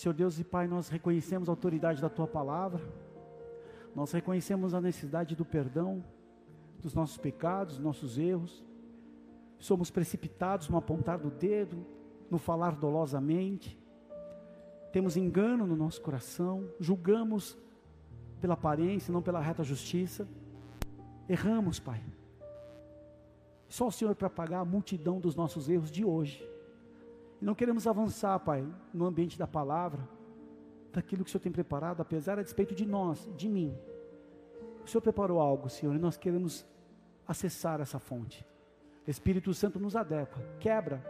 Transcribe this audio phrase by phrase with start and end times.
[0.00, 2.80] Senhor Deus e Pai, nós reconhecemos a autoridade da tua palavra,
[3.94, 6.02] nós reconhecemos a necessidade do perdão
[6.80, 8.64] dos nossos pecados, dos nossos erros,
[9.58, 11.84] somos precipitados no apontar do dedo,
[12.30, 13.78] no falar dolosamente,
[14.90, 17.58] temos engano no nosso coração, julgamos
[18.40, 20.26] pela aparência, não pela reta justiça,
[21.28, 22.02] erramos, Pai.
[23.68, 26.42] Só o Senhor para pagar a multidão dos nossos erros de hoje.
[27.40, 30.06] E não queremos avançar, Pai, no ambiente da palavra,
[30.92, 33.76] daquilo que o Senhor tem preparado, apesar a despeito de nós, de mim.
[34.84, 36.66] O Senhor preparou algo, Senhor, e nós queremos
[37.26, 38.44] acessar essa fonte.
[39.06, 41.02] Espírito Santo nos adequa, quebra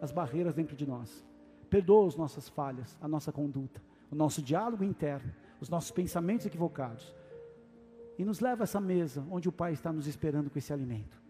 [0.00, 1.24] as barreiras dentro de nós,
[1.70, 7.14] perdoa as nossas falhas, a nossa conduta, o nosso diálogo interno, os nossos pensamentos equivocados,
[8.18, 11.20] e nos leva a essa mesa onde o Pai está nos esperando com esse alimento.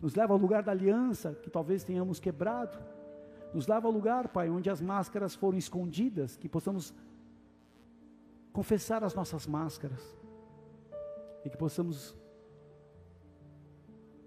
[0.00, 2.78] Nos leva ao lugar da aliança que talvez tenhamos quebrado,
[3.54, 6.92] nos leva ao lugar, Pai, onde as máscaras foram escondidas, que possamos
[8.52, 10.02] confessar as nossas máscaras
[11.44, 12.16] e que possamos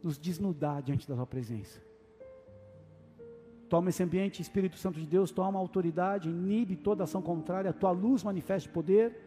[0.01, 1.81] nos desnudar diante da Tua presença.
[3.67, 7.91] Toma esse ambiente, Espírito Santo de Deus, toma autoridade, inibe toda ação contrária, a Tua
[7.91, 9.25] luz manifeste poder.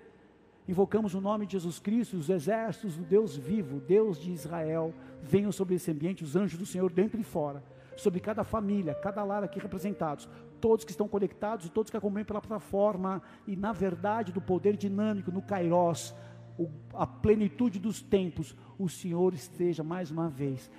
[0.66, 5.52] Invocamos o nome de Jesus Cristo, os exércitos do Deus vivo, Deus de Israel, venham
[5.52, 7.62] sobre esse ambiente, os anjos do Senhor dentro e fora
[8.00, 10.28] sobre cada família, cada lar aqui representados,
[10.60, 14.76] todos que estão conectados e todos que acompanham pela plataforma, e na verdade do poder
[14.76, 16.14] dinâmico, no Kairos,
[16.58, 20.70] o, a plenitude dos tempos, o Senhor esteja mais uma vez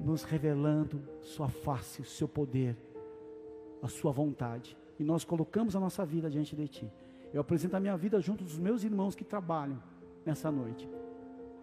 [0.00, 2.76] nos revelando Sua face, Seu poder,
[3.82, 4.76] a Sua vontade.
[4.98, 6.92] E nós colocamos a nossa vida diante de Ti.
[7.32, 9.82] Eu apresento a minha vida junto dos meus irmãos que trabalham
[10.24, 10.88] nessa noite.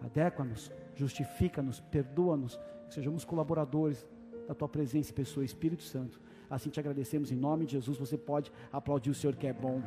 [0.00, 4.06] Adequa-nos, justifica-nos, perdoa-nos, que sejamos colaboradores
[4.46, 6.20] da tua presença, pessoa, Espírito Santo.
[6.48, 7.98] Assim te agradecemos em nome de Jesus.
[7.98, 9.82] Você pode aplaudir o Senhor que é bom.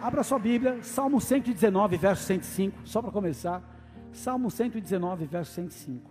[0.00, 3.62] Abra sua Bíblia, Salmo 119, verso 105, só para começar.
[4.12, 6.10] Salmo 119, verso 105.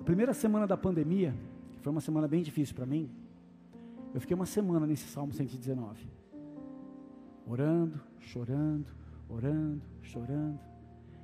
[0.00, 1.34] A primeira semana da pandemia,
[1.70, 3.08] que foi uma semana bem difícil para mim,
[4.12, 6.19] eu fiquei uma semana nesse Salmo 119
[7.50, 8.86] orando, chorando,
[9.28, 10.60] orando, chorando.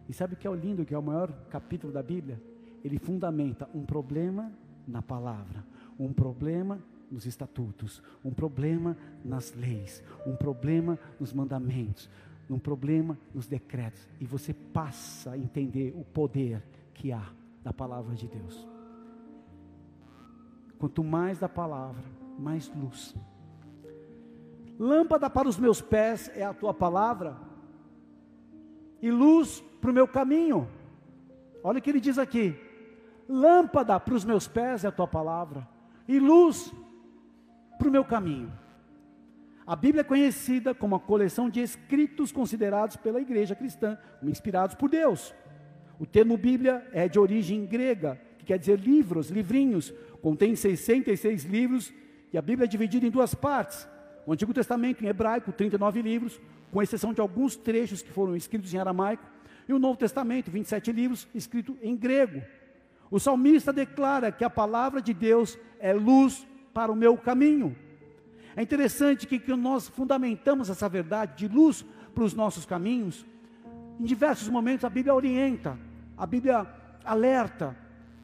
[0.08, 2.42] E sabe o que é o lindo, que é o maior capítulo da Bíblia?
[2.84, 4.52] Ele fundamenta um problema
[4.86, 5.64] na palavra,
[5.98, 12.10] um problema nos estatutos, um problema nas leis, um problema nos mandamentos,
[12.50, 14.08] um problema nos decretos.
[14.20, 17.32] E você passa a entender o poder que há
[17.62, 18.66] da palavra de Deus.
[20.78, 22.04] Quanto mais da palavra,
[22.38, 23.14] mais luz.
[24.78, 27.36] Lâmpada para os meus pés é a tua palavra,
[29.00, 30.68] e luz para o meu caminho.
[31.62, 32.54] Olha o que ele diz aqui:
[33.28, 35.66] lâmpada para os meus pés é a tua palavra,
[36.06, 36.72] e luz
[37.78, 38.52] para o meu caminho.
[39.66, 44.76] A Bíblia é conhecida como a coleção de escritos considerados pela igreja cristã como inspirados
[44.76, 45.34] por Deus.
[45.98, 49.92] O termo Bíblia é de origem grega, que quer dizer livros, livrinhos.
[50.22, 51.92] Contém 66 livros
[52.32, 53.88] e a Bíblia é dividida em duas partes.
[54.26, 56.40] O Antigo Testamento em hebraico, 39 livros,
[56.72, 59.22] com exceção de alguns trechos que foram escritos em aramaico,
[59.68, 62.42] e o Novo Testamento, 27 livros, escrito em grego.
[63.10, 67.76] O salmista declara que a palavra de Deus é luz para o meu caminho.
[68.56, 71.84] É interessante que, que nós fundamentamos essa verdade de luz
[72.14, 73.24] para os nossos caminhos.
[74.00, 75.78] Em diversos momentos a Bíblia orienta,
[76.16, 76.66] a Bíblia
[77.04, 77.76] alerta,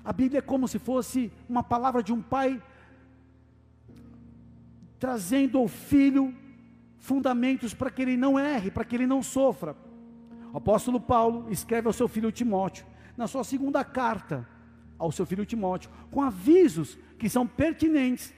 [0.05, 2.61] a Bíblia é como se fosse uma palavra de um pai
[5.03, 6.33] trazendo ao filho
[7.01, 9.75] fundamentos para que ele não erre, para que ele não sofra.
[10.53, 12.87] O apóstolo Paulo escreve ao seu filho Timóteo,
[13.17, 14.47] na sua segunda carta
[14.97, 18.33] ao seu filho Timóteo, com avisos que são pertinentes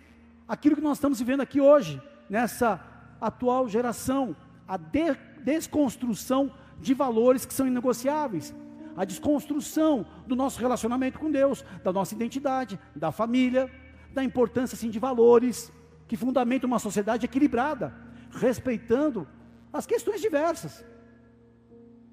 [0.49, 2.83] àquilo que nós estamos vivendo aqui hoje, nessa
[3.21, 4.35] atual geração,
[4.67, 5.15] a de
[5.45, 8.55] desconstrução de valores que são inegociáveis,
[8.97, 13.71] a desconstrução do nosso relacionamento com Deus, da nossa identidade, da família,
[14.15, 15.71] da importância assim, de valores
[16.07, 17.95] que fundamenta uma sociedade equilibrada,
[18.31, 19.27] respeitando
[19.73, 20.85] as questões diversas.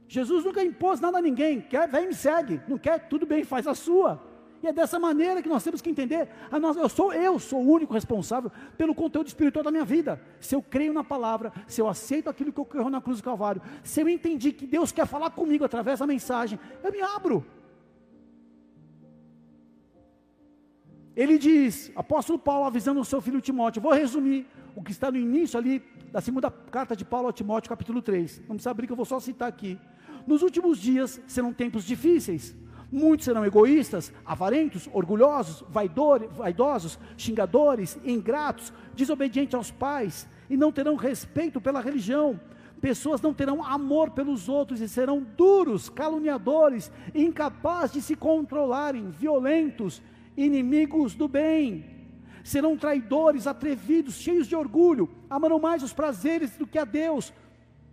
[0.07, 3.65] Jesus nunca impôs nada a ninguém, quer, vem me segue, não quer, tudo bem, faz
[3.65, 4.21] a sua.
[4.63, 6.29] E é dessa maneira que nós temos que entender.
[6.59, 10.21] Nossa, eu, sou, eu sou o único responsável pelo conteúdo espiritual da minha vida.
[10.39, 13.61] Se eu creio na palavra, se eu aceito aquilo que ocorreu na cruz do Calvário,
[13.83, 17.43] se eu entendi que Deus quer falar comigo através da mensagem, eu me abro.
[21.15, 25.17] Ele diz, apóstolo Paulo avisando o seu filho Timóteo, vou resumir o que está no
[25.17, 28.39] início ali da segunda carta de Paulo a Timóteo, capítulo 3.
[28.41, 29.77] Não precisa abrir que eu vou só citar aqui.
[30.25, 32.55] Nos últimos dias serão tempos difíceis.
[32.91, 41.61] Muitos serão egoístas, avarentos, orgulhosos, vaidosos, xingadores, ingratos, desobedientes aos pais, e não terão respeito
[41.61, 42.39] pela religião.
[42.81, 50.01] Pessoas não terão amor pelos outros e serão duros, caluniadores, incapazes de se controlarem, violentos,
[50.35, 51.85] inimigos do bem.
[52.43, 57.31] Serão traidores, atrevidos, cheios de orgulho, amarão mais os prazeres do que a Deus,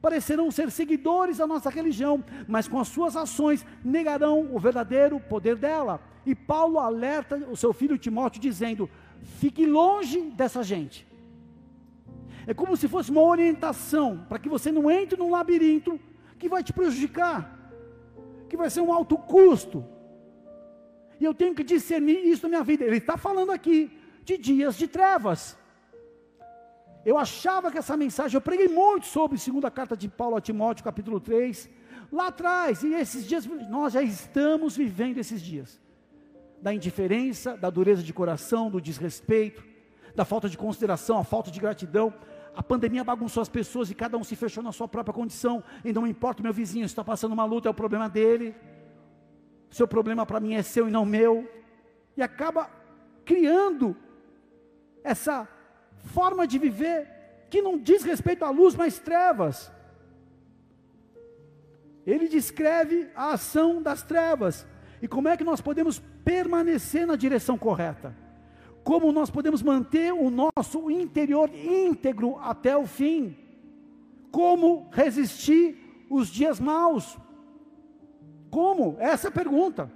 [0.00, 5.56] parecerão ser seguidores da nossa religião, mas com as suas ações negarão o verdadeiro poder
[5.56, 6.00] dela.
[6.25, 8.88] E Paulo alerta o seu filho Timóteo dizendo:
[9.38, 11.06] fique longe dessa gente.
[12.46, 16.00] É como se fosse uma orientação para que você não entre num labirinto
[16.38, 17.70] que vai te prejudicar,
[18.49, 19.84] que vai ser um alto custo.
[21.20, 22.85] E eu tenho que discernir isso na minha vida.
[22.85, 23.91] Ele está falando aqui
[24.25, 25.56] de dias de trevas.
[27.05, 30.41] Eu achava que essa mensagem, eu preguei muito sobre a segunda carta de Paulo a
[30.41, 31.69] Timóteo, capítulo 3,
[32.12, 35.81] lá atrás, e esses dias, nós já estamos vivendo esses dias,
[36.61, 39.65] da indiferença, da dureza de coração, do desrespeito,
[40.15, 42.12] da falta de consideração, a falta de gratidão,
[42.55, 45.93] a pandemia bagunçou as pessoas e cada um se fechou na sua própria condição, e
[45.93, 48.55] não importa meu vizinho, está passando uma luta, é o problema dele,
[49.70, 51.49] seu problema para mim é seu e não meu,
[52.17, 52.70] e acaba
[53.25, 53.97] criando
[55.05, 55.49] essa
[55.97, 57.09] forma de viver
[57.50, 59.73] que não diz respeito à luz, mas trevas.
[62.06, 64.67] Ele descreve a ação das trevas
[65.03, 68.17] e como é que nós podemos permanecer na direção correta.
[68.82, 73.37] Como nós podemos manter o nosso interior íntegro até o fim.
[74.31, 77.19] Como resistir os dias maus.
[78.50, 78.97] Como?
[78.99, 79.91] Essa é a pergunta.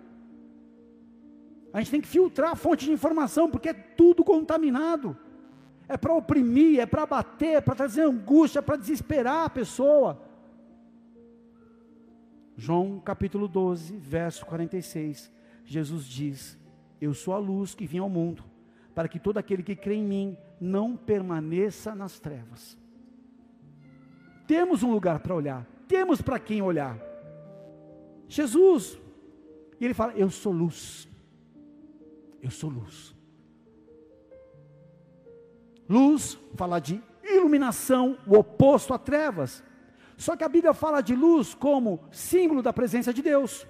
[1.72, 5.16] A gente tem que filtrar a fonte de informação, porque é tudo contaminado
[5.92, 10.22] é para oprimir, é para bater, é para trazer angústia, é para desesperar a pessoa.
[12.56, 15.30] João capítulo 12, verso 46,
[15.66, 16.58] Jesus diz:
[16.98, 18.42] Eu sou a luz que vim ao mundo,
[18.94, 22.78] para que todo aquele que crê em mim não permaneça nas trevas.
[24.46, 27.11] Temos um lugar para olhar, temos para quem olhar.
[28.32, 28.98] Jesus,
[29.78, 31.06] e ele fala: Eu sou luz,
[32.40, 33.14] eu sou luz.
[35.86, 39.62] Luz fala de iluminação, o oposto a trevas.
[40.16, 43.66] Só que a Bíblia fala de luz como símbolo da presença de Deus,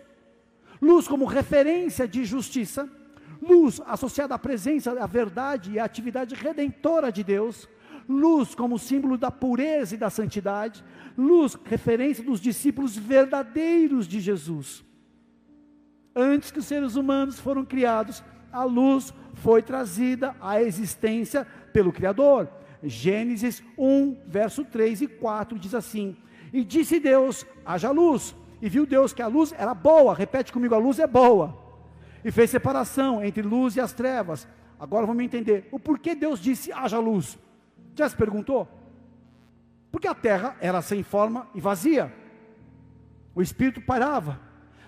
[0.81, 2.89] luz como referência de justiça,
[3.43, 7.69] luz associada à presença, à verdade e à atividade redentora de Deus,
[8.09, 10.85] luz como símbolo da pureza e da santidade,
[11.17, 14.85] luz, referência dos discípulos verdadeiros de Jesus.
[16.15, 18.23] Antes que os seres humanos foram criados,
[18.53, 22.49] a luz foi trazida à existência pelo Criador.
[22.83, 26.17] Gênesis 1, verso 3 e 4 diz assim:
[26.53, 28.35] E disse Deus: haja luz.
[28.61, 31.57] E viu Deus que a luz era boa, repete comigo: a luz é boa.
[32.25, 34.47] E fez separação entre luz e as trevas.
[34.79, 37.39] Agora vamos entender o porquê Deus disse: haja luz.
[37.95, 38.69] Já se perguntou?
[39.91, 42.13] Porque a terra era sem forma e vazia.
[43.35, 44.41] O espírito parava,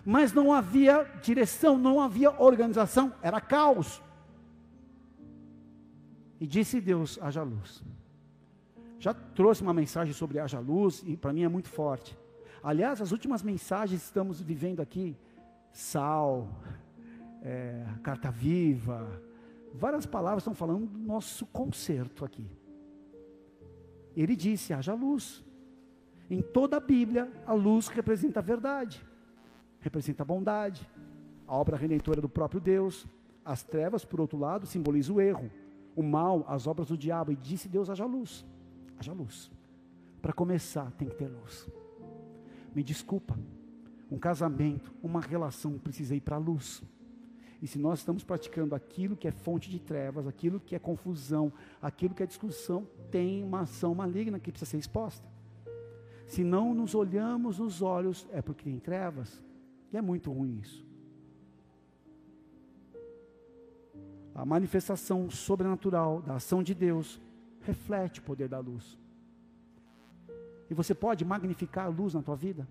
[0.04, 4.02] mas não havia direção, não havia organização, era caos.
[6.40, 7.82] E disse Deus: haja luz.
[8.98, 12.18] Já trouxe uma mensagem sobre haja luz e para mim é muito forte.
[12.62, 15.14] Aliás, as últimas mensagens que estamos vivendo aqui,
[15.70, 16.48] sal,
[17.42, 19.22] é, carta viva,
[19.74, 22.50] várias palavras estão falando do nosso concerto aqui.
[24.16, 25.44] Ele disse: haja luz.
[26.30, 29.04] Em toda a Bíblia, a luz representa a verdade,
[29.80, 30.88] representa a bondade,
[31.46, 33.06] a obra redentora do próprio Deus.
[33.44, 35.50] As trevas, por outro lado, simbolizam o erro,
[35.94, 38.44] o mal, as obras do diabo, e disse Deus: haja luz,
[38.98, 39.50] haja luz.
[40.22, 41.68] Para começar, tem que ter luz.
[42.74, 43.38] Me desculpa,
[44.10, 46.82] um casamento, uma relação precisa ir para a luz.
[47.64, 51.50] E se nós estamos praticando aquilo que é fonte de trevas, aquilo que é confusão,
[51.80, 55.26] aquilo que é discussão, tem uma ação maligna que precisa ser exposta.
[56.26, 59.42] Se não nos olhamos nos olhos, é porque tem trevas.
[59.90, 60.84] E é muito ruim isso.
[64.34, 67.20] a manifestação sobrenatural da ação de Deus
[67.60, 68.98] reflete o poder da luz.
[70.68, 72.66] E você pode magnificar a luz na tua vida?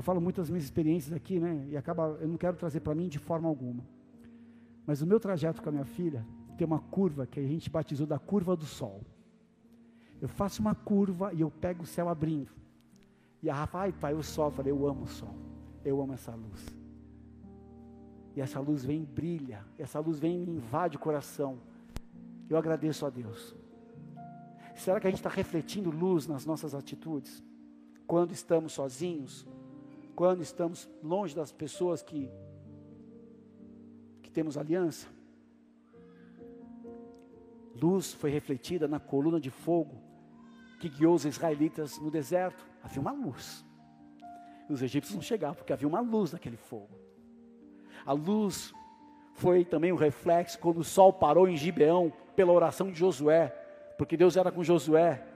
[0.00, 1.66] Eu falo muitas minhas experiências aqui, né?
[1.68, 3.84] E acaba, eu não quero trazer para mim de forma alguma.
[4.86, 6.26] Mas o meu trajeto com a minha filha
[6.56, 9.02] tem uma curva que a gente batizou da curva do sol.
[10.18, 12.50] Eu faço uma curva e eu pego o céu abrindo.
[13.42, 14.46] E a Rafa, ai pai, o sol.
[14.46, 15.34] Eu falei, eu amo o sol.
[15.84, 16.64] Eu amo essa luz.
[18.34, 21.58] E essa luz vem brilha, essa luz vem e invade o coração.
[22.48, 23.54] Eu agradeço a Deus.
[24.74, 27.44] Será que a gente está refletindo luz nas nossas atitudes?
[28.06, 29.46] Quando estamos sozinhos?
[30.20, 32.30] Quando estamos longe das pessoas que,
[34.20, 35.08] que temos aliança.
[37.74, 39.98] Luz foi refletida na coluna de fogo
[40.78, 42.62] que guiou os israelitas no deserto.
[42.82, 43.64] Havia uma luz.
[44.68, 47.00] Os egípcios não chegavam, porque havia uma luz naquele fogo.
[48.04, 48.74] A luz
[49.32, 53.48] foi também um reflexo quando o sol parou em Gibeão, pela oração de Josué,
[53.96, 55.26] porque Deus era com Josué.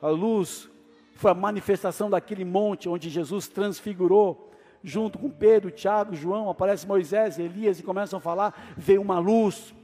[0.00, 0.71] A luz
[1.14, 4.50] foi a manifestação daquele monte onde Jesus transfigurou,
[4.82, 9.74] junto com Pedro, Tiago, João, aparece Moisés, Elias e começam a falar, veio uma luz.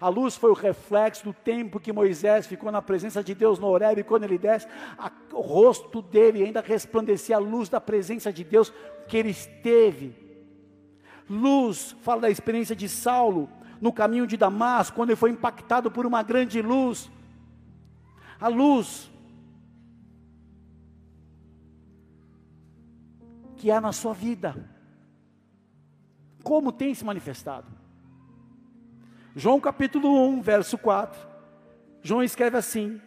[0.00, 3.68] A luz foi o reflexo do tempo que Moisés ficou na presença de Deus no
[3.68, 4.66] Horeb, e quando ele desce,
[4.98, 8.72] a, o rosto dele ainda resplandecia a luz da presença de Deus
[9.06, 10.16] que ele esteve.
[11.28, 13.48] Luz fala da experiência de Saulo
[13.80, 17.10] no caminho de Damasco, quando ele foi impactado por uma grande luz.
[18.40, 19.11] A luz
[23.62, 24.56] que há na sua vida.
[26.42, 27.68] Como tem se manifestado?
[29.36, 31.16] João capítulo 1, verso 4.
[32.02, 33.00] João escreve assim: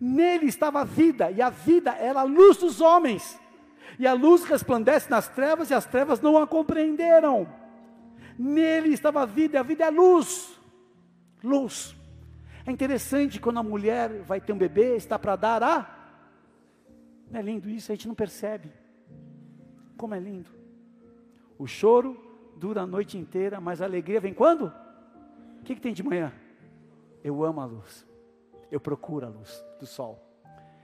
[0.00, 3.36] Nele estava a vida, e a vida era a luz dos homens.
[3.98, 7.52] E a luz resplandece nas trevas, e as trevas não a compreenderam.
[8.38, 10.56] Nele estava a vida, e a vida é a luz.
[11.42, 11.96] Luz.
[12.64, 15.98] É interessante quando a mulher vai ter um bebê, está para dar a.
[17.28, 17.90] Não é lindo isso?
[17.90, 18.85] A gente não percebe.
[19.96, 20.50] Como é lindo.
[21.58, 22.16] O choro
[22.56, 24.72] dura a noite inteira, mas a alegria vem quando?
[25.60, 26.32] O que, que tem de manhã?
[27.24, 28.06] Eu amo a luz.
[28.70, 30.22] Eu procuro a luz do sol.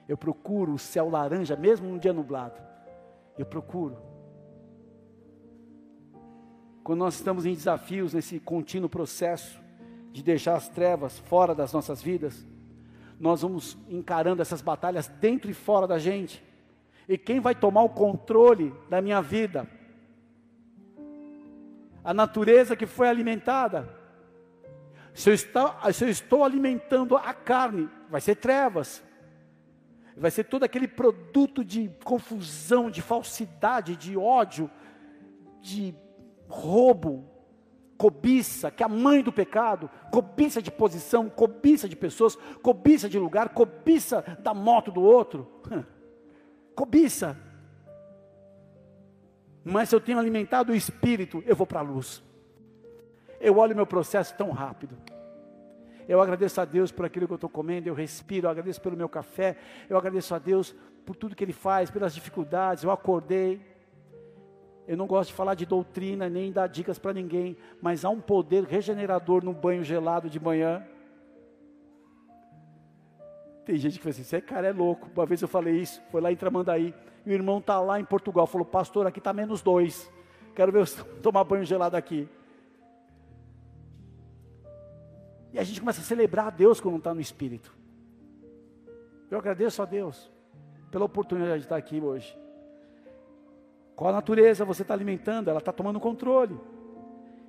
[0.09, 2.61] Eu procuro o céu laranja, mesmo num dia nublado.
[3.39, 3.97] Eu procuro.
[6.83, 9.61] Quando nós estamos em desafios, nesse contínuo processo
[10.11, 12.47] de deixar as trevas fora das nossas vidas,
[13.19, 16.43] nós vamos encarando essas batalhas dentro e fora da gente.
[17.09, 19.69] E quem vai tomar o controle da minha vida?
[22.05, 23.89] A natureza que foi alimentada.
[25.15, 29.03] Se eu, se eu estou alimentando a carne, vai ser trevas.
[30.17, 34.71] Vai ser todo aquele produto de confusão, de falsidade, de ódio,
[35.61, 35.95] de
[36.49, 37.29] roubo,
[37.97, 43.19] cobiça, que é a mãe do pecado, cobiça de posição, cobiça de pessoas, cobiça de
[43.19, 45.49] lugar, cobiça da moto do outro
[46.75, 47.37] cobiça.
[49.65, 52.23] Mas se eu tenho alimentado o espírito, eu vou para a luz.
[53.41, 54.97] Eu olho meu processo tão rápido.
[56.09, 58.97] Eu agradeço a Deus por aquilo que eu estou comendo, eu respiro, eu agradeço pelo
[58.97, 59.57] meu café,
[59.89, 60.75] eu agradeço a Deus
[61.07, 62.85] por tudo que Ele faz, pelas dificuldades.
[62.85, 63.61] Eu acordei.
[64.87, 68.21] Eu não gosto de falar de doutrina, nem dar dicas para ninguém, mas há um
[68.21, 70.85] poder regenerador no banho gelado de manhã.
[73.65, 75.09] Tem gente que fala assim, você cara é louco.
[75.15, 76.95] Uma vez eu falei isso, foi lá em Tramandaí.
[77.25, 80.11] E o irmão está lá em Portugal, falou, pastor, aqui está menos dois.
[80.55, 82.29] Quero ver eu tomar banho gelado aqui.
[85.53, 87.75] E a gente começa a celebrar a Deus quando está no Espírito.
[89.31, 90.31] Eu agradeço a Deus
[90.91, 92.37] pela oportunidade de estar aqui hoje.
[93.95, 95.49] Qual a natureza você está alimentando?
[95.49, 96.59] Ela está tomando controle.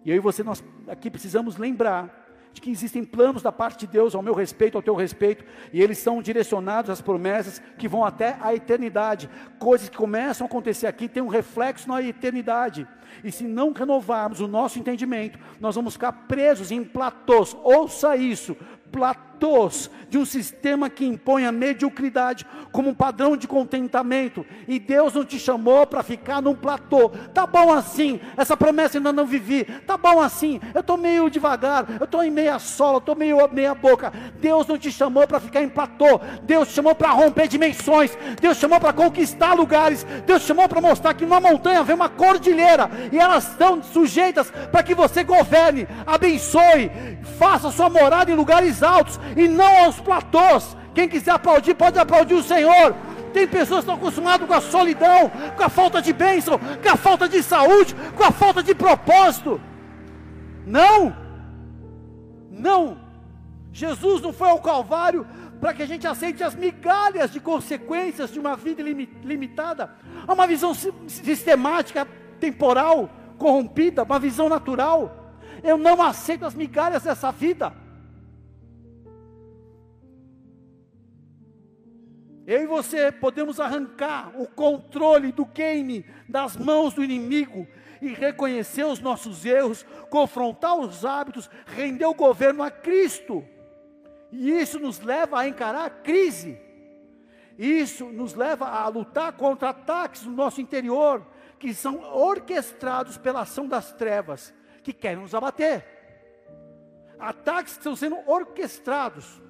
[0.05, 2.22] E eu e você, nós aqui precisamos lembrar
[2.53, 5.43] de que existem planos da parte de Deus ao meu respeito, ao teu respeito,
[5.73, 9.29] e eles são direcionados às promessas que vão até a eternidade.
[9.57, 12.87] Coisas que começam a acontecer aqui têm um reflexo na eternidade.
[13.23, 17.55] E se não renovarmos o nosso entendimento, nós vamos ficar presos em platôs.
[17.63, 18.55] Ouça isso:
[18.93, 24.45] platôs de um sistema que impõe a mediocridade como um padrão de contentamento.
[24.67, 27.09] E Deus não te chamou para ficar num platô.
[27.33, 29.63] Tá bom assim, essa promessa ainda não vivi.
[29.87, 33.73] Tá bom assim, eu estou meio devagar, eu estou em meia sola, estou meio meia
[33.73, 34.13] boca.
[34.39, 36.21] Deus não te chamou para ficar em platô.
[36.43, 38.15] Deus te chamou para romper dimensões.
[38.39, 40.05] Deus te chamou para conquistar lugares.
[40.27, 44.51] Deus te chamou para mostrar que numa montanha vem uma cordilheira e elas estão sujeitas
[44.71, 46.91] para que você governe, abençoe,
[47.39, 50.75] faça sua morada em lugares altos e não aos platôs.
[50.93, 52.95] Quem quiser aplaudir, pode aplaudir o Senhor.
[53.33, 56.95] Tem pessoas que estão acostumadas com a solidão, com a falta de bênção, com a
[56.95, 59.59] falta de saúde, com a falta de propósito.
[60.65, 61.15] Não,
[62.51, 62.97] não.
[63.71, 65.25] Jesus não foi ao Calvário
[65.59, 69.89] para que a gente aceite as migalhas de consequências de uma vida limitada.
[70.27, 70.73] Há uma visão
[71.07, 72.07] sistemática,
[72.39, 75.33] temporal, corrompida, uma visão natural.
[75.63, 77.73] Eu não aceito as migalhas dessa vida.
[82.45, 87.67] Eu e você podemos arrancar o controle do game das mãos do inimigo
[88.01, 93.45] e reconhecer os nossos erros, confrontar os hábitos, render o governo a Cristo.
[94.29, 96.59] E isso nos leva a encarar a crise.
[97.57, 101.25] Isso nos leva a lutar contra ataques no nosso interior,
[101.57, 105.85] que são orquestrados pela ação das trevas, que querem nos abater.
[107.17, 109.41] Ataques que estão sendo orquestrados.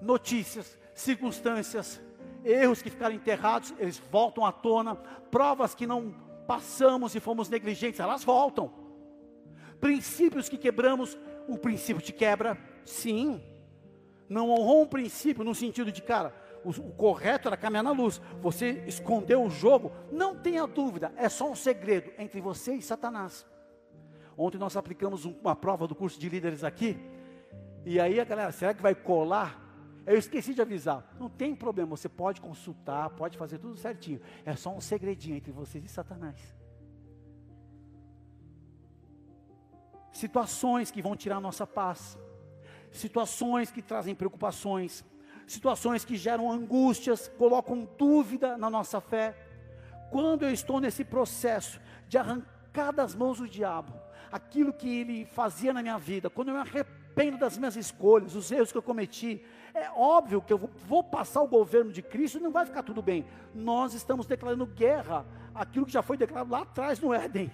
[0.00, 2.00] Notícias, circunstâncias,
[2.44, 4.94] erros que ficaram enterrados, eles voltam à tona,
[5.30, 6.14] provas que não
[6.46, 8.72] passamos e fomos negligentes, elas voltam.
[9.80, 13.42] Princípios que quebramos, o princípio te quebra, sim
[14.28, 18.20] não honrou um princípio no sentido de, cara, o, o, correto era caminhar na luz.
[18.42, 23.46] Você escondeu o jogo, não tenha dúvida, é só um segredo entre você e Satanás.
[24.36, 26.98] Ontem nós aplicamos uma prova do curso de líderes aqui,
[27.84, 29.66] e aí a galera, será que vai colar?
[30.08, 34.20] Eu esqueci de avisar, não tem problema, você pode consultar, pode fazer tudo certinho.
[34.44, 36.40] É só um segredinho entre vocês e Satanás.
[40.10, 42.18] Situações que vão tirar nossa paz
[42.90, 45.04] situações que trazem preocupações,
[45.46, 49.36] situações que geram angústias, colocam dúvida na nossa fé.
[50.10, 53.92] Quando eu estou nesse processo de arrancar das mãos do diabo
[54.30, 56.97] aquilo que ele fazia na minha vida, quando eu me arrependo
[57.38, 59.42] das minhas escolhas, os erros que eu cometi,
[59.74, 63.02] é óbvio que eu vou passar o governo de Cristo e não vai ficar tudo
[63.02, 63.26] bem.
[63.54, 67.50] Nós estamos declarando guerra aquilo que já foi declarado lá atrás no Éden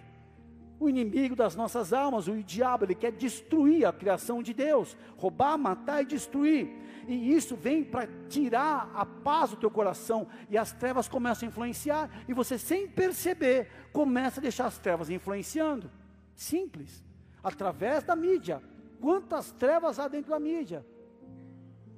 [0.78, 5.56] o inimigo das nossas almas, o diabo, ele quer destruir a criação de Deus, roubar,
[5.56, 6.68] matar e destruir.
[7.06, 11.50] E isso vem para tirar a paz do teu coração, e as trevas começam a
[11.50, 15.90] influenciar, e você, sem perceber, começa a deixar as trevas influenciando.
[16.34, 17.04] Simples,
[17.42, 18.62] através da mídia.
[19.04, 20.82] Quantas trevas há dentro da mídia?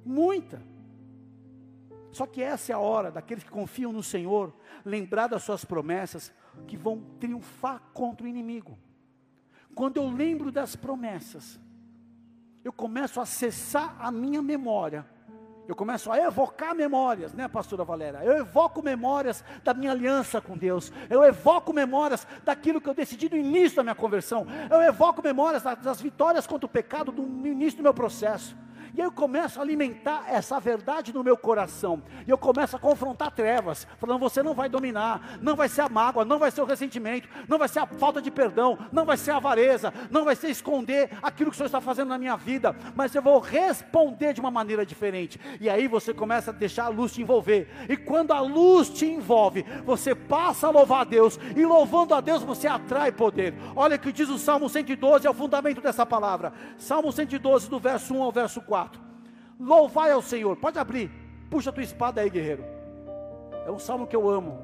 [0.03, 0.61] Muita.
[2.11, 6.33] Só que essa é a hora daqueles que confiam no Senhor, lembrar das suas promessas,
[6.67, 8.77] que vão triunfar contra o inimigo.
[9.73, 11.57] Quando eu lembro das promessas,
[12.61, 15.07] eu começo a acessar a minha memória.
[15.67, 18.23] Eu começo a evocar memórias, né, pastora Valéria?
[18.23, 20.91] Eu evoco memórias da minha aliança com Deus.
[21.09, 24.47] Eu evoco memórias daquilo que eu decidi no início da minha conversão.
[24.69, 28.55] Eu evoco memórias das vitórias contra o pecado no início do meu processo.
[28.97, 32.01] E eu começo a alimentar essa verdade no meu coração.
[32.25, 35.89] E eu começo a confrontar trevas, falando: você não vai dominar, não vai ser a
[35.89, 39.15] mágoa, não vai ser o ressentimento, não vai ser a falta de perdão, não vai
[39.15, 42.35] ser a avareza, não vai ser esconder aquilo que o Senhor está fazendo na minha
[42.35, 45.39] vida, mas eu vou responder de uma maneira diferente.
[45.61, 47.69] E aí você começa a deixar a luz te envolver.
[47.87, 52.21] E quando a luz te envolve, você passa a louvar a Deus, e louvando a
[52.21, 53.53] Deus você atrai poder.
[53.75, 56.51] Olha o que diz o Salmo 112, é o fundamento dessa palavra.
[56.79, 58.86] Salmo 112, do verso 1 ao verso 4.
[59.59, 60.55] Louvai ao Senhor.
[60.57, 61.11] Pode abrir.
[61.49, 62.63] Puxa a tua espada aí, guerreiro.
[63.65, 64.59] É um salmo que eu amo.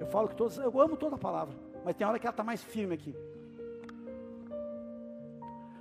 [0.00, 2.42] Eu falo que todos, eu amo toda a palavra, mas tem hora que ela está
[2.42, 3.14] mais firme aqui.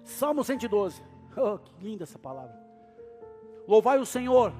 [0.03, 1.01] Salmo 112.
[1.35, 2.55] Oh, que linda essa palavra.
[3.67, 4.53] Louvai o Senhor.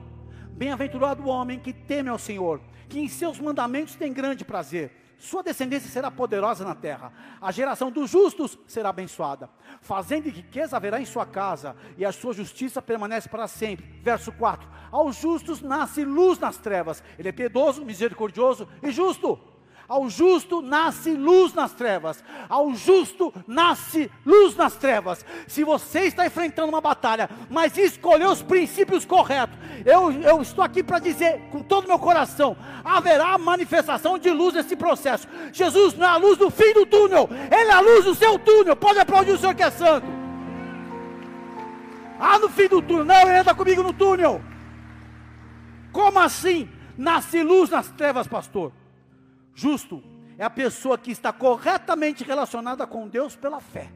[0.53, 4.91] Bem-aventurado o homem que teme ao Senhor, que em seus mandamentos tem grande prazer.
[5.23, 7.13] Sua descendência será poderosa na terra.
[7.39, 9.49] A geração dos justos será abençoada.
[9.79, 13.85] Fazendo e riqueza haverá em sua casa, e a sua justiça permanece para sempre.
[14.01, 17.01] Verso 4: Aos justos nasce luz nas trevas.
[17.17, 19.39] Ele é piedoso, misericordioso e justo.
[19.87, 22.23] Ao justo nasce luz nas trevas.
[22.47, 25.25] Ao justo nasce luz nas trevas.
[25.47, 30.81] Se você está enfrentando uma batalha, mas escolheu os princípios corretos, eu, eu estou aqui
[30.81, 35.27] para dizer com todo o meu coração: haverá manifestação de luz nesse processo.
[35.51, 38.39] Jesus não é a luz do fim do túnel, Ele é a luz do seu
[38.39, 38.75] túnel.
[38.75, 40.07] Pode aplaudir o Senhor que é santo.
[42.19, 44.41] Ah, no fim do túnel, não, ele anda comigo no túnel.
[45.91, 46.69] Como assim?
[46.97, 48.71] Nasce luz nas trevas, pastor.
[49.53, 50.03] Justo
[50.37, 53.91] é a pessoa que está corretamente relacionada com Deus pela fé.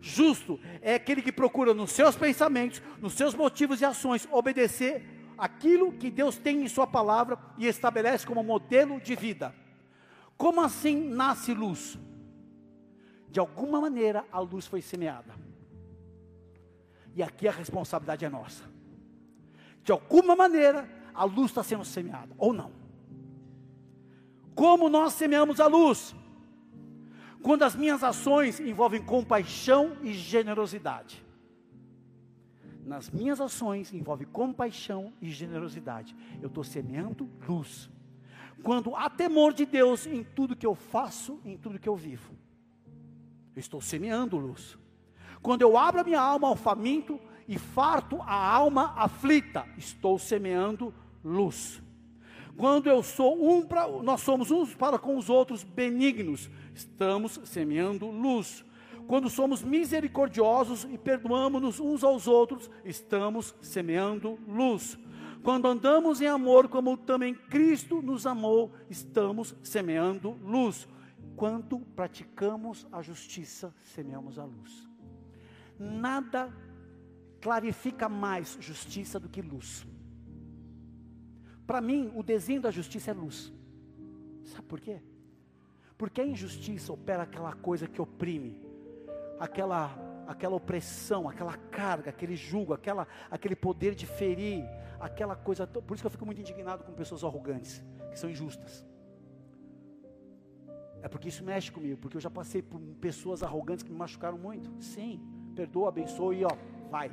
[0.00, 5.02] Justo é aquele que procura nos seus pensamentos, nos seus motivos e ações, obedecer
[5.36, 9.54] aquilo que Deus tem em Sua palavra e estabelece como modelo de vida.
[10.36, 11.98] Como assim nasce luz?
[13.30, 15.34] De alguma maneira a luz foi semeada.
[17.16, 18.64] E aqui a responsabilidade é nossa.
[19.82, 22.83] De alguma maneira a luz está sendo semeada, ou não.
[24.54, 26.14] Como nós semeamos a luz?
[27.42, 31.24] Quando as minhas ações envolvem compaixão e generosidade.
[32.84, 36.14] Nas minhas ações envolve compaixão e generosidade.
[36.40, 37.90] Eu estou semeando luz.
[38.62, 42.32] Quando há temor de Deus em tudo que eu faço, em tudo que eu vivo.
[43.54, 44.78] Eu estou semeando luz.
[45.42, 50.94] Quando eu abro a minha alma ao faminto e farto a alma aflita, estou semeando
[51.22, 51.82] luz.
[52.56, 58.10] Quando eu sou um para, nós somos uns para com os outros benignos, estamos semeando
[58.10, 58.64] luz.
[59.06, 64.98] Quando somos misericordiosos e perdoamos-nos uns aos outros, estamos semeando luz.
[65.42, 70.88] Quando andamos em amor, como também Cristo nos amou, estamos semeando luz.
[71.36, 74.88] Quando praticamos a justiça, semeamos a luz.
[75.78, 76.50] Nada
[77.42, 79.86] clarifica mais justiça do que luz.
[81.66, 83.52] Para mim, o desenho da justiça é luz.
[84.44, 85.00] Sabe por quê?
[85.96, 88.60] Porque a injustiça opera aquela coisa que oprime,
[89.38, 94.64] aquela aquela opressão, aquela carga, aquele jugo, aquela, aquele poder de ferir,
[94.98, 95.66] aquela coisa.
[95.66, 98.86] Por isso que eu fico muito indignado com pessoas arrogantes, que são injustas.
[101.02, 104.38] É porque isso mexe comigo, porque eu já passei por pessoas arrogantes que me machucaram
[104.38, 104.70] muito.
[104.82, 105.20] Sim,
[105.54, 106.56] perdoa, abençoa e ó,
[106.90, 107.10] vai.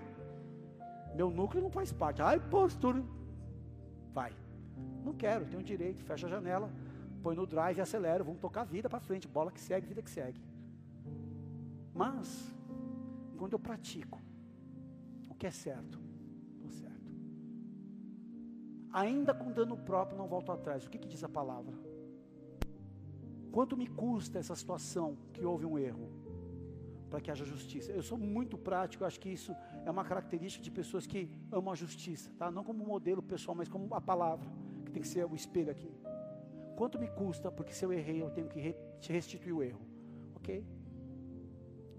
[1.13, 2.21] Meu núcleo não faz parte.
[2.21, 3.03] Ai, pastor,
[4.13, 4.33] vai.
[5.03, 6.71] Não quero, tenho direito, fecha a janela,
[7.21, 10.01] põe no drive e acelera, vamos tocar a vida para frente, bola que segue, vida
[10.01, 10.41] que segue.
[11.93, 12.53] Mas,
[13.37, 14.19] quando eu pratico
[15.29, 15.99] o que é certo,
[16.55, 17.11] estou certo.
[18.91, 20.85] Ainda com dano próprio, não volto atrás.
[20.85, 21.75] O que, que diz a palavra?
[23.51, 26.09] Quanto me custa essa situação que houve um erro?
[27.09, 27.91] Para que haja justiça.
[27.91, 29.53] Eu sou muito prático, acho que isso
[29.85, 32.51] é uma característica de pessoas que amam a justiça, tá?
[32.51, 34.49] Não como modelo pessoal, mas como a palavra
[34.85, 35.91] que tem que ser o espelho aqui.
[36.75, 38.75] Quanto me custa, porque se eu errei, eu tenho que
[39.11, 39.81] restituir o erro.
[40.35, 40.65] Ok?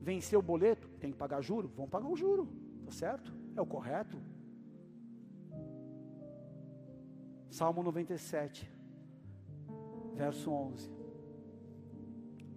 [0.01, 1.69] Vencer o boleto, tem que pagar juro?
[1.77, 2.49] Vamos pagar o juro,
[2.85, 3.33] tá certo?
[3.55, 4.19] É o correto.
[7.51, 8.69] Salmo 97,
[10.15, 10.91] verso 11.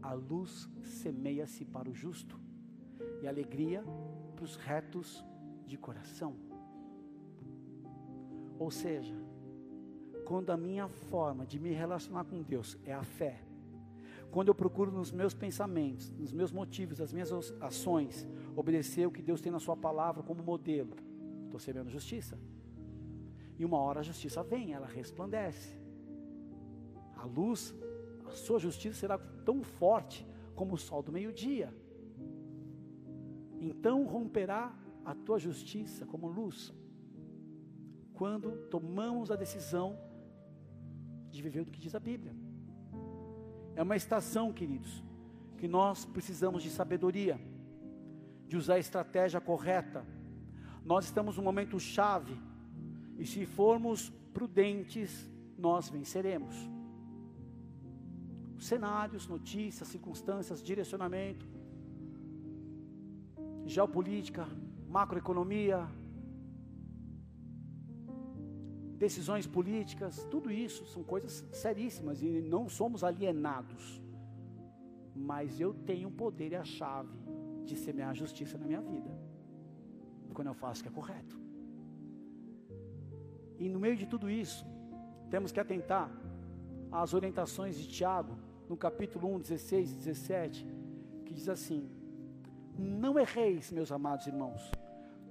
[0.02, 2.40] A luz semeia-se para o justo,
[3.22, 3.84] e alegria
[4.46, 5.26] os retos
[5.66, 6.36] de coração.
[8.58, 9.16] Ou seja,
[10.24, 13.42] quando a minha forma de me relacionar com Deus é a fé,
[14.32, 19.22] quando eu procuro nos meus pensamentos, nos meus motivos, nas minhas ações, obedecer o que
[19.22, 20.96] Deus tem na Sua palavra como modelo,
[21.46, 22.38] estou recebendo justiça.
[23.58, 25.80] E uma hora a justiça vem, ela resplandece.
[27.16, 27.74] A luz,
[28.26, 31.74] a sua justiça será tão forte como o sol do meio-dia.
[33.70, 34.64] Então romperá
[35.04, 36.72] a tua justiça como luz.
[38.14, 39.98] Quando tomamos a decisão
[41.32, 42.34] de viver o que diz a Bíblia.
[43.76, 45.04] É uma estação, queridos,
[45.58, 47.40] que nós precisamos de sabedoria,
[48.48, 50.06] de usar a estratégia correta.
[50.92, 52.38] Nós estamos num momento chave,
[53.18, 55.12] e se formos prudentes,
[55.58, 56.56] nós venceremos.
[58.60, 61.46] Cenários, notícias, circunstâncias, direcionamento,
[63.66, 64.48] geopolítica,
[64.88, 65.88] macroeconomia,
[68.98, 74.02] decisões políticas, tudo isso são coisas seríssimas e não somos alienados.
[75.16, 77.18] Mas eu tenho o poder e a chave
[77.64, 79.12] de semear a justiça na minha vida,
[80.34, 81.40] quando eu faço o que é correto.
[83.58, 84.66] E no meio de tudo isso,
[85.30, 86.12] temos que atentar
[86.92, 88.38] às orientações de Tiago,
[88.70, 90.68] no capítulo 1, 16 e 17,
[91.26, 91.90] que diz assim:
[92.78, 94.72] Não erreis, meus amados irmãos,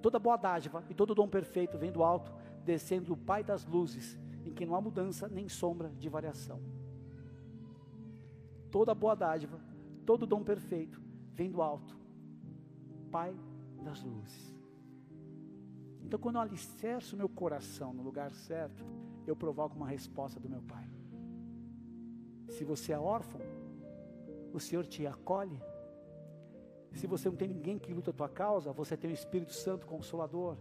[0.00, 2.32] toda boa dádiva e todo dom perfeito vem do alto
[2.64, 6.60] descendo do Pai das luzes, em que não há mudança nem sombra de variação.
[8.70, 9.60] Toda boa dádiva,
[10.04, 11.00] todo dom perfeito
[11.32, 11.96] vem do alto,
[13.10, 13.36] Pai
[13.82, 14.54] das luzes.
[16.02, 18.84] Então, quando eu alicerço meu coração no lugar certo,
[19.26, 20.88] eu provoco uma resposta do meu Pai.
[22.48, 23.40] Se você é órfão,
[24.52, 25.60] o Senhor te acolhe.
[26.94, 29.86] Se você não tem ninguém que luta a tua causa, você tem o Espírito Santo
[29.86, 30.56] Consolador.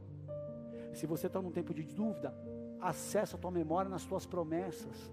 [0.93, 2.33] Se você está num tempo de dúvida,
[2.81, 5.11] acessa a tua memória nas tuas promessas.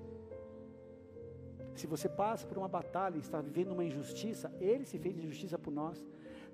[1.75, 5.59] Se você passa por uma batalha e está vivendo uma injustiça, Ele se fez injustiça
[5.59, 6.05] por nós.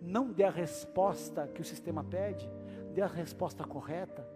[0.01, 2.49] Não dê a resposta que o sistema pede,
[2.93, 4.27] dê a resposta correta.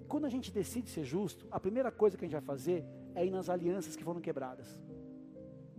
[0.00, 2.84] E quando a gente decide ser justo, a primeira coisa que a gente vai fazer
[3.14, 4.80] é ir nas alianças que foram quebradas,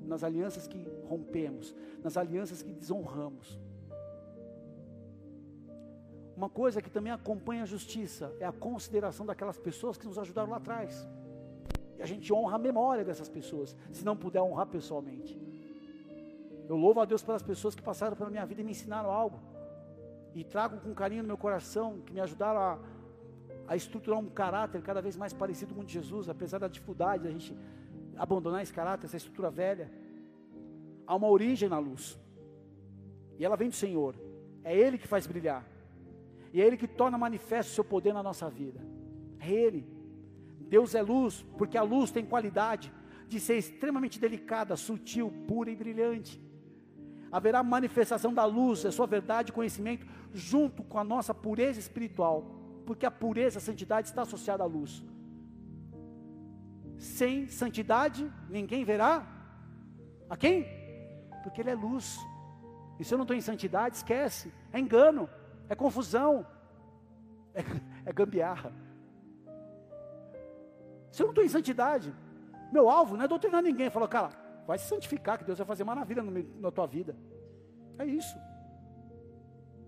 [0.06, 3.60] nas alianças que rompemos, nas alianças que desonramos.
[6.36, 10.50] Uma coisa que também acompanha a justiça é a consideração daquelas pessoas que nos ajudaram
[10.50, 11.08] lá atrás.
[11.98, 15.40] E a gente honra a memória dessas pessoas, se não puder honrar pessoalmente.
[16.68, 19.40] Eu louvo a Deus pelas pessoas que passaram pela minha vida e me ensinaram algo.
[20.34, 22.80] E trago com carinho no meu coração, que me ajudaram a,
[23.68, 27.24] a estruturar um caráter cada vez mais parecido com o de Jesus, apesar da dificuldade
[27.26, 27.56] da gente
[28.18, 29.92] abandonar esse caráter, essa estrutura velha.
[31.06, 32.20] Há uma origem na luz.
[33.38, 34.16] E ela vem do Senhor.
[34.64, 35.66] É Ele que faz brilhar.
[36.54, 38.80] E é Ele que torna manifesto o seu poder na nossa vida.
[39.40, 39.86] É Ele.
[40.60, 42.94] Deus é luz, porque a luz tem qualidade
[43.28, 46.42] de ser extremamente delicada, sutil, pura e brilhante.
[47.32, 52.60] Haverá manifestação da luz, a sua verdade e conhecimento, junto com a nossa pureza espiritual,
[52.86, 55.04] Porque a pureza, a santidade está associada à luz.
[57.02, 59.26] Sem santidade, ninguém verá
[60.30, 60.68] a quem?
[61.42, 62.20] Porque ele é luz.
[63.00, 64.54] E se eu não estou em santidade, esquece.
[64.72, 65.28] É engano,
[65.68, 66.46] é confusão,
[67.56, 67.64] é,
[68.06, 68.72] é gambiarra.
[71.12, 72.14] Se eu não estou em santidade,
[72.72, 73.90] meu alvo não é doutrinar ninguém.
[73.90, 74.30] Falou, cara,
[74.68, 77.18] vai se santificar, que Deus vai fazer maravilha no, na tua vida.
[77.98, 78.38] É isso.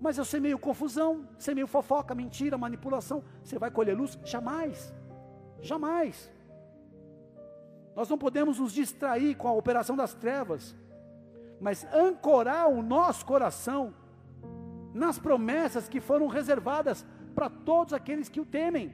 [0.02, 3.24] Mas eu sei meio confusão, sei meio fofoca, mentira, manipulação.
[3.44, 4.18] Você vai colher luz?
[4.24, 4.92] Jamais.
[5.62, 6.33] Jamais.
[7.96, 10.76] Nós não podemos nos distrair com a operação das trevas,
[11.60, 13.94] mas ancorar o nosso coração
[14.94, 18.94] nas promessas que foram reservadas para todos aqueles que o temem.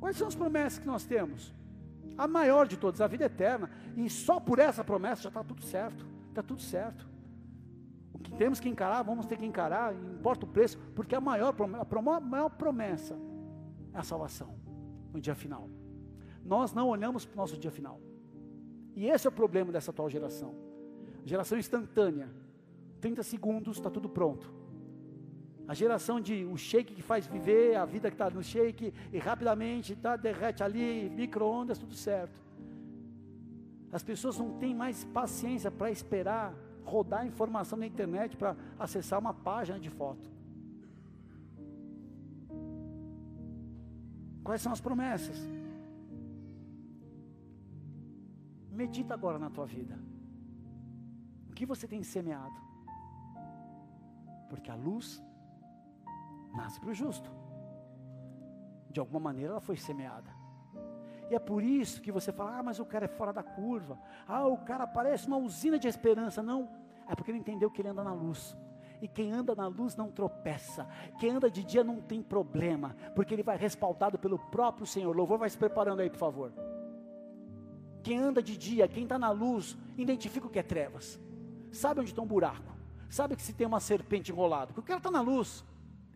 [0.00, 1.54] Quais são as promessas que nós temos?
[2.16, 3.70] A maior de todas, a vida eterna.
[3.96, 6.06] E só por essa promessa já está tudo certo.
[6.28, 7.08] Está tudo certo.
[8.12, 11.54] O que temos que encarar, vamos ter que encarar, importa o preço, porque a maior,
[11.80, 13.16] a maior promessa
[13.94, 14.54] é a salvação
[15.12, 15.68] no dia final.
[16.48, 18.00] Nós não olhamos para o nosso dia final.
[18.96, 20.54] E esse é o problema dessa atual geração.
[21.24, 22.28] Geração instantânea.
[23.02, 24.50] 30 segundos, está tudo pronto.
[25.68, 29.18] A geração de o shake que faz viver, a vida que está no shake, e
[29.18, 32.40] rapidamente tá, derrete ali, micro-ondas, tudo certo.
[33.92, 39.34] As pessoas não têm mais paciência para esperar rodar informação na internet para acessar uma
[39.34, 40.30] página de foto.
[44.42, 45.57] Quais são as promessas?
[48.78, 49.98] Medita agora na tua vida.
[51.50, 52.54] O que você tem semeado?
[54.48, 55.20] Porque a luz
[56.54, 57.28] nasce para o justo.
[58.88, 60.30] De alguma maneira ela foi semeada.
[61.28, 63.98] E é por isso que você fala: ah, mas o cara é fora da curva.
[64.28, 66.40] Ah, o cara parece uma usina de esperança.
[66.40, 66.70] Não,
[67.08, 68.56] é porque ele entendeu que ele anda na luz.
[69.02, 70.86] E quem anda na luz não tropeça.
[71.18, 75.16] Quem anda de dia não tem problema, porque ele vai respaldado pelo próprio Senhor.
[75.16, 76.52] Louvor vai se preparando aí, por favor.
[78.02, 81.18] Quem anda de dia, quem está na luz, identifica o que é trevas.
[81.72, 82.76] Sabe onde está um buraco.
[83.10, 84.68] Sabe que se tem uma serpente enrolada.
[84.68, 85.64] Porque o cara está na luz.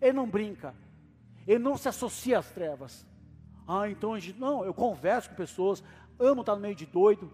[0.01, 0.75] Ele não brinca.
[1.47, 3.07] Ele não se associa às trevas.
[3.66, 5.83] Ah, então a gente, não, eu converso com pessoas,
[6.18, 7.31] amo estar no meio de doido,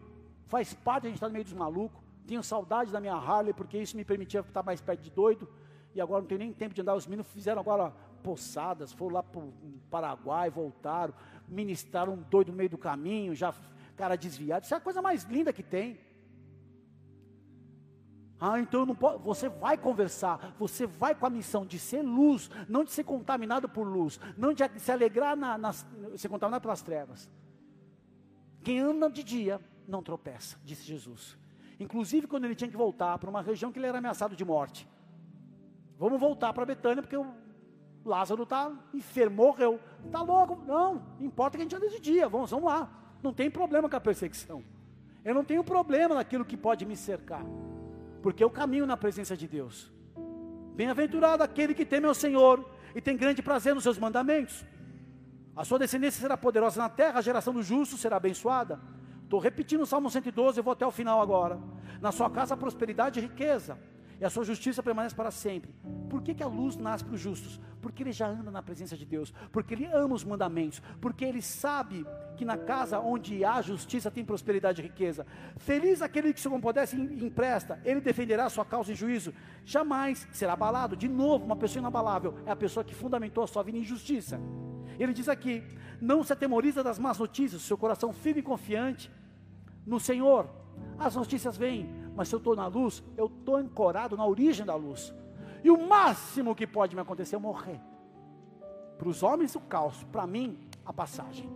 [0.46, 3.78] faz parte a gente estar no meio dos malucos, tenho saudade da minha Harley, porque
[3.78, 5.48] isso me permitia estar mais perto de doido,
[5.94, 9.22] e agora não tenho nem tempo de andar, os meninos fizeram agora poçadas, foram lá
[9.22, 9.52] para o
[9.90, 11.14] Paraguai, voltaram,
[11.48, 13.54] ministraram um doido no meio do caminho, já
[13.98, 15.98] cara desviado, isso é a coisa mais linda que tem.
[18.40, 22.48] Ah, então não pode, você vai conversar, você vai com a missão de ser luz,
[22.68, 25.84] não de ser contaminado por luz, não de se alegrar na, nas,
[26.16, 27.28] ser contaminado pelas trevas.
[28.62, 31.36] Quem anda de dia não tropeça, disse Jesus.
[31.80, 34.88] Inclusive quando ele tinha que voltar para uma região que ele era ameaçado de morte.
[35.98, 37.26] Vamos voltar para Betânia porque o
[38.04, 39.80] Lázaro está enfermo, morreu.
[40.04, 40.62] Está louco?
[40.64, 42.88] Não, importa que a gente ande de dia, vamos, vamos lá.
[43.22, 44.62] Não tem problema com a perseguição.
[45.24, 47.44] Eu não tenho problema naquilo que pode me cercar
[48.22, 49.90] porque eu caminho na presença de Deus.
[50.74, 54.64] Bem-aventurado aquele que teme ao Senhor e tem grande prazer nos seus mandamentos.
[55.56, 58.80] A sua descendência será poderosa na terra, a geração dos justos será abençoada.
[59.24, 61.58] Estou repetindo o Salmo 112, eu vou até o final agora.
[62.00, 63.78] Na sua casa, prosperidade e riqueza
[64.20, 65.72] e a sua justiça permanece para sempre.
[66.08, 67.60] Por que, que a luz nasce para os justos?
[67.80, 71.40] Porque ele já anda na presença de Deus, porque ele ama os mandamentos, porque ele
[71.40, 72.04] sabe
[72.36, 75.26] que na casa onde há justiça tem prosperidade e riqueza.
[75.56, 79.32] Feliz aquele que se compadece empresta, ele defenderá a sua causa em juízo,
[79.64, 80.96] jamais será abalado.
[80.96, 84.40] De novo, uma pessoa inabalável é a pessoa que fundamentou a sua vida em justiça.
[84.98, 85.62] Ele diz aqui:
[86.00, 89.10] não se atemoriza das más notícias, seu coração firme e confiante
[89.86, 90.48] no Senhor.
[90.98, 94.74] As notícias vêm, mas se eu estou na luz, eu estou ancorado na origem da
[94.74, 95.14] luz.
[95.62, 97.80] E o máximo que pode me acontecer é morrer.
[98.96, 101.48] Para os homens, o caos, para mim, a passagem.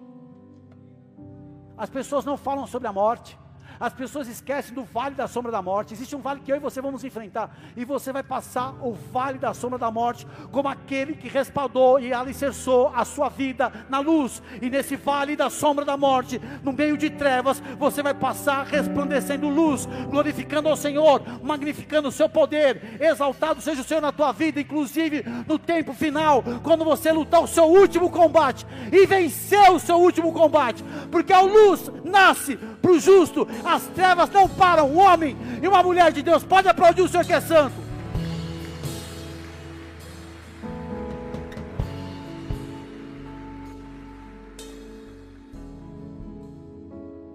[1.77, 3.39] As pessoas não falam sobre a morte,
[3.83, 5.93] as pessoas esquecem do vale da sombra da morte.
[5.93, 7.51] Existe um vale que eu e você vamos enfrentar.
[7.77, 12.15] E você vai passar o vale da sombra da morte como aquele que respaldou e
[12.15, 14.41] alicerçou a sua vida na luz.
[14.61, 19.49] E nesse vale da sombra da morte, no meio de trevas, você vai passar resplandecendo
[19.49, 23.01] luz, glorificando ao Senhor, magnificando o seu poder.
[23.01, 27.49] Exaltado seja o Senhor na tua vida, inclusive no tempo final, quando você lutar o
[27.49, 30.85] seu último combate e vencer o seu último combate.
[31.11, 34.91] Porque a luz nasce para o justo, as trevas não param.
[34.91, 37.75] Um homem e uma mulher de Deus, pode aplaudir o Senhor que é santo.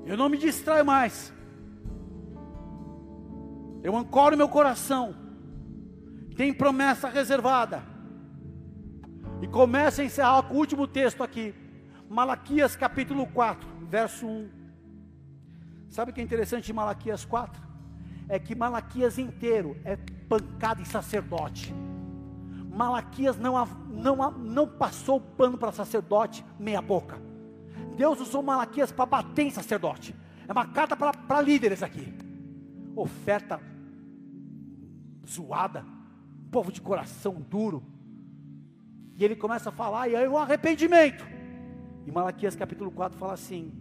[0.05, 1.33] Eu não me distraio mais.
[3.83, 5.15] Eu ancoro meu coração.
[6.35, 7.83] Tem promessa reservada.
[9.41, 11.53] E começa a encerrar com o último texto aqui.
[12.09, 14.56] Malaquias capítulo 4, verso 1.
[15.89, 17.61] Sabe o que é interessante em Malaquias 4?
[18.29, 19.95] É que Malaquias inteiro é
[20.27, 21.73] pancada em sacerdote.
[22.69, 27.19] Malaquias não, não, não passou o pano para sacerdote meia boca.
[27.95, 30.13] Deus usou Malaquias para bater em sacerdote.
[30.47, 32.13] É uma carta para líderes aqui.
[32.95, 33.59] Oferta
[35.27, 35.83] zoada,
[36.51, 37.83] povo de coração duro.
[39.15, 41.25] E ele começa a falar, e aí um arrependimento.
[42.05, 43.73] E Malaquias capítulo 4 fala assim: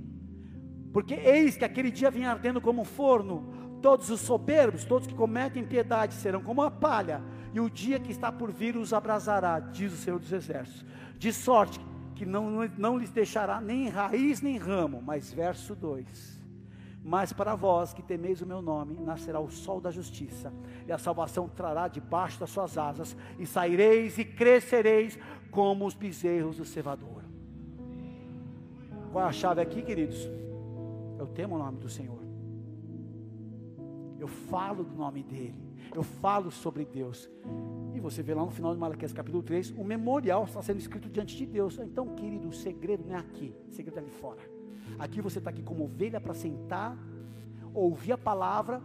[0.96, 3.44] Porque eis que aquele dia vinha ardendo como um forno,
[3.82, 7.20] todos os soberbos, todos que cometem piedade serão como a palha,
[7.52, 10.86] e o dia que está por vir os abrasará, diz o Senhor dos Exércitos.
[11.18, 11.78] De sorte
[12.14, 15.02] que não, não lhes deixará nem raiz nem ramo.
[15.04, 16.42] Mas verso 2:
[17.04, 20.50] mas para vós que temeis o meu nome, nascerá o sol da justiça,
[20.86, 25.18] e a salvação trará debaixo das suas asas, e saireis e crescereis
[25.50, 27.22] como os bezerros do cevador.
[29.12, 30.45] Qual é a chave aqui, queridos?
[31.18, 32.20] Eu temo o nome do Senhor.
[34.18, 35.66] Eu falo do nome dEle.
[35.94, 37.28] Eu falo sobre Deus.
[37.94, 41.08] E você vê lá no final de Malaquias capítulo 3, o memorial está sendo escrito
[41.08, 41.78] diante de Deus.
[41.78, 44.40] Então, querido, o segredo não é aqui, o segredo é ali fora.
[44.98, 46.96] Aqui você está aqui como ovelha para sentar,
[47.72, 48.82] ouvir a palavra,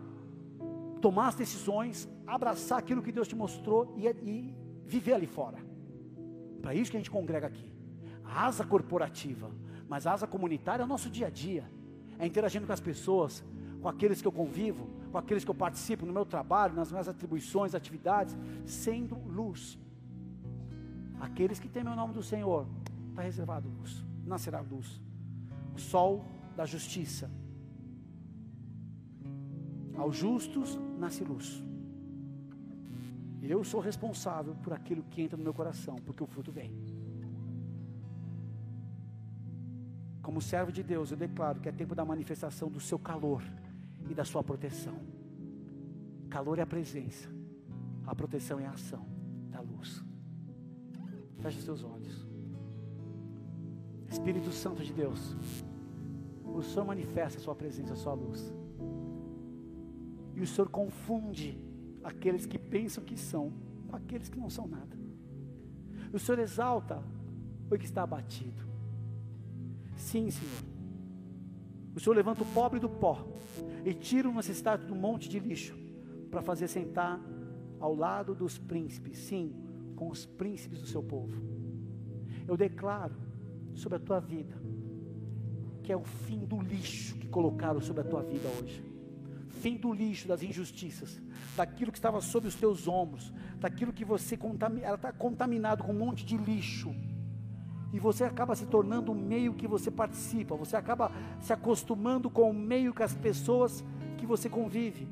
[1.02, 5.58] tomar as decisões, abraçar aquilo que Deus te mostrou e, e viver ali fora.
[6.62, 7.74] Para isso que a gente congrega aqui.
[8.24, 9.52] A asa corporativa,
[9.90, 11.66] mas a asa comunitária é o nosso dia a dia.
[12.22, 13.44] É interagindo com as pessoas,
[13.82, 17.08] com aqueles que eu convivo, com aqueles que eu participo no meu trabalho, nas minhas
[17.14, 18.38] atribuições, atividades,
[18.82, 19.62] sendo luz.
[21.28, 22.62] Aqueles que temem o nome do Senhor,
[23.10, 23.92] está reservado luz,
[24.34, 24.88] nascerá luz
[25.76, 27.30] o sol da justiça.
[29.98, 31.64] Aos justos nasce luz.
[33.42, 36.72] Eu sou responsável por aquilo que entra no meu coração, porque o fruto vem.
[40.32, 43.44] Como servo de Deus, eu declaro que é tempo da manifestação do seu calor
[44.10, 44.98] e da sua proteção.
[46.30, 47.28] Calor é a presença,
[48.08, 49.06] a proteção é a ação
[49.50, 50.02] da luz.
[51.40, 52.26] Feche seus olhos.
[54.10, 55.36] Espírito Santo de Deus,
[56.46, 58.54] o Senhor manifesta a sua presença, a sua luz.
[60.34, 61.62] E o Senhor confunde
[62.02, 63.52] aqueles que pensam que são
[63.86, 64.98] com aqueles que não são nada.
[66.14, 67.04] O Senhor exalta
[67.70, 68.71] o que está abatido.
[70.02, 70.64] Sim, Senhor.
[71.96, 73.26] O Senhor levanta o pobre do pó
[73.86, 75.78] e tira o necessitado do monte de lixo
[76.30, 77.22] para fazer sentar
[77.80, 79.54] ao lado dos príncipes, sim,
[79.96, 81.42] com os príncipes do seu povo.
[82.48, 83.16] Eu declaro
[83.76, 84.56] sobre a tua vida,
[85.84, 88.84] que é o fim do lixo que colocaram sobre a tua vida hoje.
[89.50, 91.22] Fim do lixo, das injustiças,
[91.56, 96.26] daquilo que estava sobre os teus ombros, daquilo que você está contaminado com um monte
[96.26, 96.94] de lixo.
[97.94, 102.50] E você acaba se tornando o meio que você participa, você acaba se acostumando com
[102.50, 103.84] o meio que as pessoas
[104.18, 105.08] que você convive.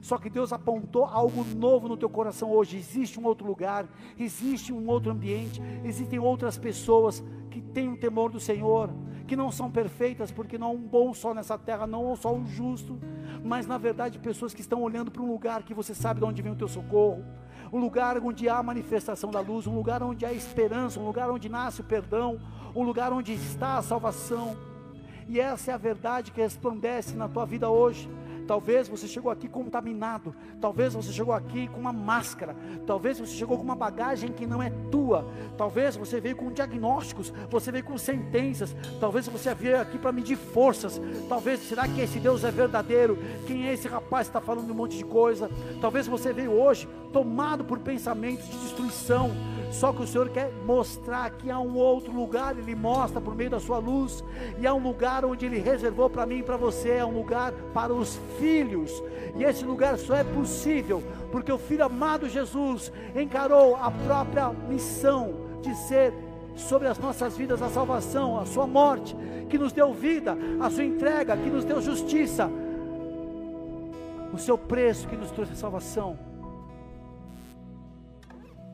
[0.00, 2.76] Só que Deus apontou algo novo no teu coração hoje.
[2.76, 3.86] Existe um outro lugar,
[4.18, 8.90] existe um outro ambiente, existem outras pessoas que têm o temor do Senhor,
[9.26, 12.34] que não são perfeitas, porque não há um bom só nessa terra, não há só
[12.34, 12.98] um justo,
[13.42, 16.42] mas na verdade pessoas que estão olhando para um lugar que você sabe de onde
[16.42, 17.24] vem o teu socorro,
[17.74, 21.48] um lugar onde há manifestação da luz, um lugar onde há esperança, um lugar onde
[21.48, 22.40] nasce o perdão,
[22.72, 24.56] um lugar onde está a salvação.
[25.28, 28.08] E essa é a verdade que resplandece na tua vida hoje.
[28.46, 32.54] Talvez você chegou aqui contaminado, talvez você chegou aqui com uma máscara,
[32.86, 35.26] talvez você chegou com uma bagagem que não é tua,
[35.56, 40.36] talvez você veio com diagnósticos, você veio com sentenças, talvez você veio aqui para medir
[40.36, 43.18] forças, talvez será que esse Deus é verdadeiro?
[43.46, 45.50] Quem é esse rapaz que está falando um monte de coisa?
[45.80, 49.30] Talvez você veio hoje tomado por pensamentos de destruição,
[49.74, 53.50] só que o Senhor quer mostrar que há um outro lugar, Ele mostra por meio
[53.50, 54.22] da sua luz,
[54.58, 57.52] e há um lugar onde Ele reservou para mim e para você, é um lugar
[57.72, 59.02] para os filhos,
[59.36, 65.34] e esse lugar só é possível porque o Filho amado Jesus encarou a própria missão
[65.60, 66.14] de ser
[66.54, 69.16] sobre as nossas vidas a salvação, a sua morte,
[69.48, 72.48] que nos deu vida, a sua entrega, que nos deu justiça,
[74.32, 76.33] o seu preço que nos trouxe a salvação.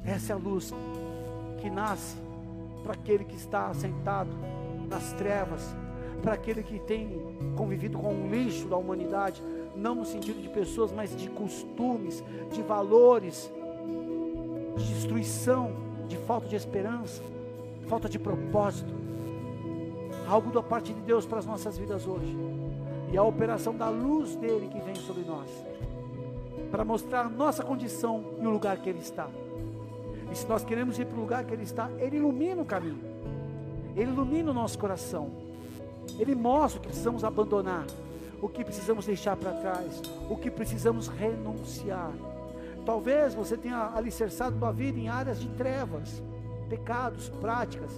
[0.04, 0.72] Essa é a luz
[1.60, 2.16] que nasce
[2.82, 4.30] para aquele que está sentado
[4.88, 5.74] nas trevas,
[6.22, 7.20] para aquele que tem
[7.56, 9.42] convivido com o lixo da humanidade,
[9.76, 12.22] não no sentido de pessoas, mas de costumes,
[12.52, 13.50] de valores,
[14.76, 15.72] de destruição,
[16.08, 17.22] de falta de esperança,
[17.88, 18.92] falta de propósito.
[20.28, 22.36] Algo da parte de Deus para as nossas vidas hoje.
[23.12, 25.48] E a operação da luz dele que vem sobre nós,
[26.70, 29.28] para mostrar nossa condição e o lugar que ele está.
[30.30, 33.00] E se nós queremos ir para o lugar que Ele está, Ele ilumina o caminho.
[33.96, 35.30] Ele ilumina o nosso coração.
[36.18, 37.86] Ele mostra o que precisamos abandonar,
[38.40, 42.12] o que precisamos deixar para trás, o que precisamos renunciar.
[42.84, 46.22] Talvez você tenha alicerçado sua vida em áreas de trevas,
[46.68, 47.90] pecados, práticas,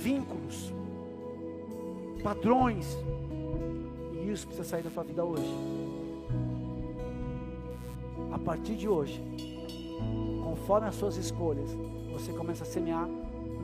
[0.00, 0.72] vínculos,
[2.22, 2.96] padrões.
[4.12, 5.54] E isso precisa sair da sua vida hoje.
[8.32, 9.22] A partir de hoje,
[10.56, 11.68] conforme as suas escolhas,
[12.10, 13.08] você começa a semear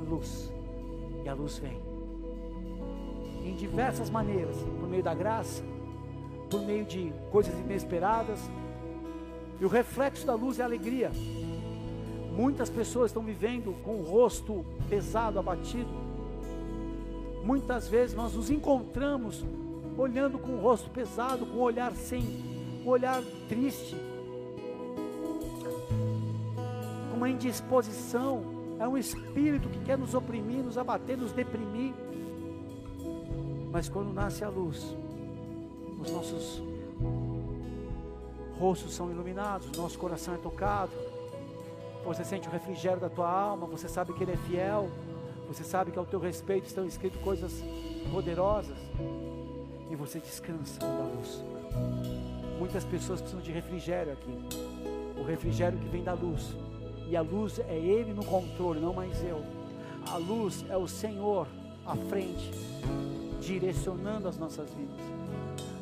[0.09, 0.53] luz.
[1.25, 1.81] E a luz vem.
[3.45, 5.63] Em diversas maneiras, por meio da graça,
[6.51, 8.39] por meio de coisas inesperadas.
[9.61, 11.11] E o reflexo da luz é alegria.
[12.37, 15.91] Muitas pessoas estão vivendo com o rosto pesado, abatido.
[17.43, 19.45] Muitas vezes nós nos encontramos
[19.97, 22.23] olhando com o rosto pesado, com o olhar sem,
[22.85, 23.97] um olhar triste,
[27.23, 28.43] uma indisposição.
[28.81, 31.95] É um espírito que quer nos oprimir, nos abater, nos deprimir.
[33.71, 34.97] Mas quando nasce a luz,
[36.01, 36.61] os nossos
[38.59, 40.93] rostos são iluminados, nosso coração é tocado.
[42.05, 44.91] Você sente o refrigério da tua alma, você sabe que Ele é fiel,
[45.47, 47.63] você sabe que ao teu respeito estão escritas coisas
[48.11, 48.77] poderosas,
[49.89, 51.41] e você descansa da luz.
[52.59, 54.37] Muitas pessoas precisam de refrigério aqui,
[55.21, 56.57] o refrigério que vem da luz,
[57.09, 59.43] e a luz é Ele no controle, não mais eu.
[60.11, 61.47] A luz é o Senhor
[61.87, 62.51] à frente,
[63.41, 65.01] direcionando as nossas vidas.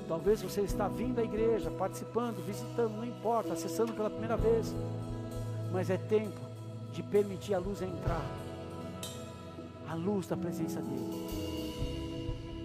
[0.09, 4.75] Talvez você está vindo à igreja, participando, visitando, não importa, acessando pela primeira vez
[5.73, 6.41] mas é tempo
[6.93, 8.25] de permitir a luz entrar
[9.89, 11.27] a luz da presença dEle.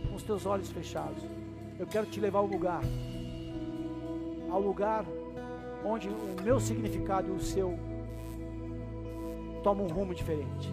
[0.07, 1.23] Com os teus olhos fechados,
[1.79, 2.81] eu quero te levar ao lugar
[4.49, 5.05] ao lugar
[5.83, 7.77] onde o meu significado e o seu
[9.65, 10.71] tomam um rumo diferente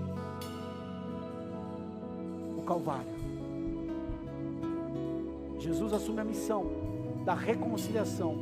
[2.58, 3.10] o Calvário.
[5.58, 6.66] Jesus assume a missão
[7.24, 8.34] da reconciliação,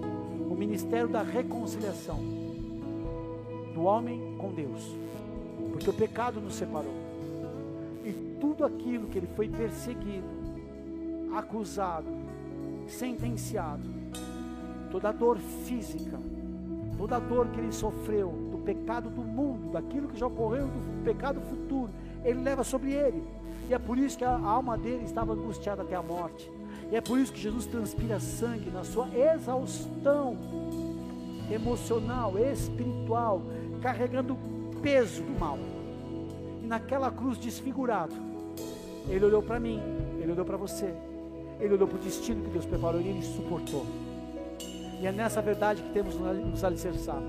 [0.50, 2.18] o ministério da reconciliação
[3.72, 4.82] do homem com Deus,
[5.70, 6.94] porque o pecado nos separou.
[8.04, 10.26] E tudo aquilo que ele foi perseguido,
[11.32, 12.08] acusado,
[12.88, 13.88] sentenciado,
[14.90, 16.18] toda a dor física,
[16.98, 21.40] toda a dor que ele sofreu pecado do mundo, daquilo que já ocorreu do pecado
[21.40, 21.90] futuro,
[22.24, 23.22] ele leva sobre ele.
[23.68, 26.50] E é por isso que a alma dele estava angustiada até a morte.
[26.90, 30.36] E é por isso que Jesus transpira sangue na sua exaustão
[31.50, 33.42] emocional, espiritual,
[33.80, 35.58] carregando o peso do mal.
[36.62, 38.14] E naquela cruz desfigurado,
[39.08, 39.80] ele olhou para mim,
[40.20, 40.92] ele olhou para você,
[41.60, 43.86] ele olhou para o destino que Deus preparou e ele suportou.
[45.00, 47.22] E é nessa verdade que temos nos alicerçar.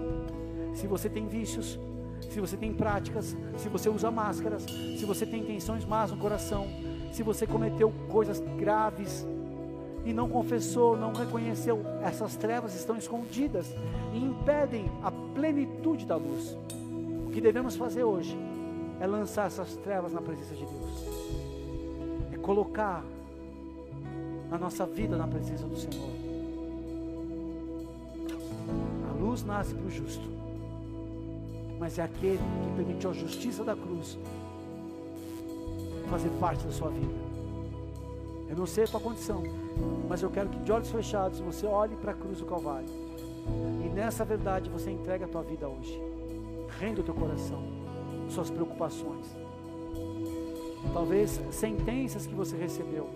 [0.74, 1.80] Se você tem vícios,
[2.30, 6.68] se você tem práticas, se você usa máscaras, se você tem intenções más no coração,
[7.12, 9.26] se você cometeu coisas graves
[10.06, 13.76] e não confessou, não reconheceu, essas trevas estão escondidas
[14.14, 16.58] e impedem a plenitude da luz.
[17.28, 18.38] O que devemos fazer hoje
[19.00, 21.06] é lançar essas trevas na presença de Deus,
[22.34, 23.04] é colocar
[24.52, 26.10] a nossa vida na presença do Senhor.
[29.10, 30.28] A luz nasce para o justo,
[31.82, 34.16] mas é aquele que permitiu a justiça da cruz
[36.12, 37.16] fazer parte da sua vida.
[38.48, 39.42] Eu não sei a tua condição,
[40.08, 42.88] mas eu quero que de olhos fechados você olhe para a cruz do Calvário.
[43.84, 46.00] E nessa verdade você entrega a tua vida hoje.
[46.80, 47.64] Renda o teu coração,
[48.30, 49.26] suas preocupações.
[50.94, 53.10] Talvez sentenças que você recebeu,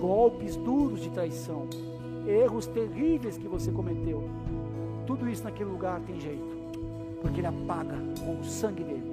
[0.00, 1.68] golpes duros de traição,
[2.26, 4.24] erros terríveis que você cometeu.
[5.06, 6.61] Tudo isso naquele lugar tem jeito,
[7.22, 9.10] porque ele apaga com o sangue dele.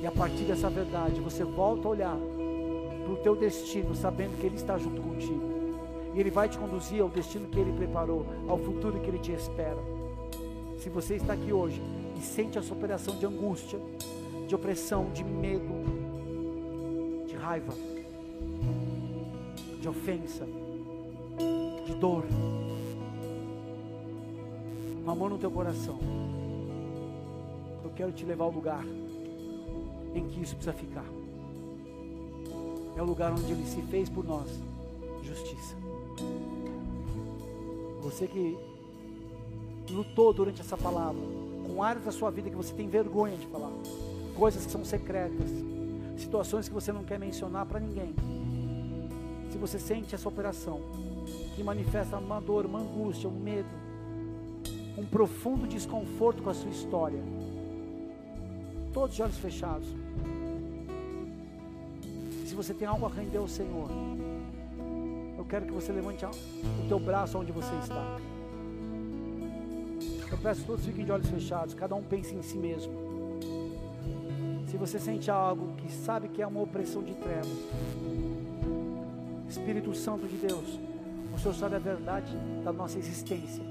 [0.00, 2.16] E a partir dessa verdade você volta a olhar
[3.04, 5.42] para o teu destino, sabendo que Ele está junto contigo.
[6.14, 9.32] E Ele vai te conduzir ao destino que Ele preparou, ao futuro que Ele te
[9.32, 9.78] espera.
[10.78, 11.80] Se você está aqui hoje
[12.18, 13.78] e sente essa operação de angústia,
[14.46, 15.72] de opressão, de medo,
[17.26, 17.72] de raiva,
[19.80, 20.46] de ofensa,
[21.86, 22.24] de dor,
[25.04, 25.98] um amor no teu coração,
[27.82, 28.84] eu quero te levar ao lugar
[30.14, 31.04] em que isso precisa ficar
[32.96, 34.48] é o lugar onde Ele se fez por nós
[35.22, 35.74] justiça.
[38.02, 38.56] Você que
[39.90, 41.20] lutou durante essa palavra,
[41.66, 43.72] com áreas da sua vida que você tem vergonha de falar,
[44.36, 45.50] coisas que são secretas,
[46.16, 48.14] situações que você não quer mencionar para ninguém.
[49.50, 50.80] Se você sente essa operação,
[51.56, 53.68] que manifesta uma dor, uma angústia, um medo,
[54.96, 57.20] um profundo desconforto com a sua história.
[58.92, 59.88] Todos de olhos fechados.
[62.46, 63.88] Se você tem algo a render ao Senhor,
[65.36, 68.18] eu quero que você levante o teu braço onde você está.
[70.30, 72.92] Eu peço que todos fiquem de olhos fechados, cada um pense em si mesmo.
[74.68, 77.48] Se você sente algo que sabe que é uma opressão de trevas,
[79.48, 80.78] Espírito Santo de Deus,
[81.34, 83.62] o Senhor sabe a verdade da nossa existência.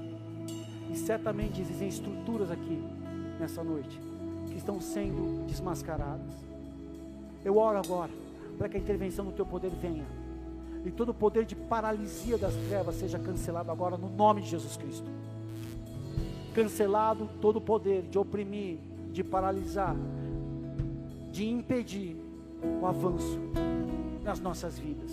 [0.94, 2.80] E certamente existem estruturas aqui,
[3.40, 4.00] nessa noite,
[4.46, 6.32] que estão sendo desmascaradas.
[7.44, 8.12] Eu oro agora,
[8.56, 10.06] para que a intervenção do Teu poder venha.
[10.84, 14.76] E todo o poder de paralisia das trevas seja cancelado agora, no nome de Jesus
[14.76, 15.10] Cristo.
[16.54, 18.78] Cancelado todo o poder de oprimir,
[19.12, 19.96] de paralisar,
[21.32, 22.16] de impedir
[22.80, 23.40] o avanço
[24.22, 25.10] nas nossas vidas.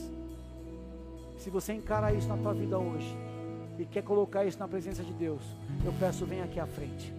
[1.39, 3.30] Se você encara isso na tua vida hoje
[3.77, 5.41] e quer colocar isso na presença de Deus,
[5.83, 7.13] eu peço, venha aqui à frente.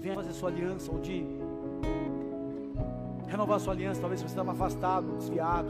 [0.00, 1.24] Venha fazer sua aliança ou de
[3.26, 4.00] renovar sua aliança.
[4.00, 5.68] Talvez você estava afastado, desviado.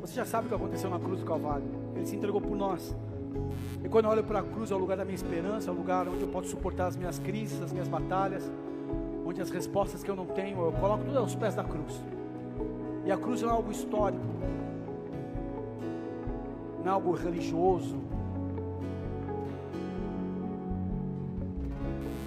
[0.00, 1.66] Você já sabe o que aconteceu na cruz do Calvário.
[1.96, 2.94] Ele se entregou por nós.
[3.82, 5.76] E quando eu olho para a cruz, é o lugar da minha esperança, é o
[5.76, 8.50] lugar onde eu posso suportar as minhas crises, as minhas batalhas,
[9.26, 12.00] onde as respostas que eu não tenho, eu coloco tudo aos pés da cruz.
[13.04, 14.34] E a cruz é algo histórico
[16.84, 17.96] não é algo religioso,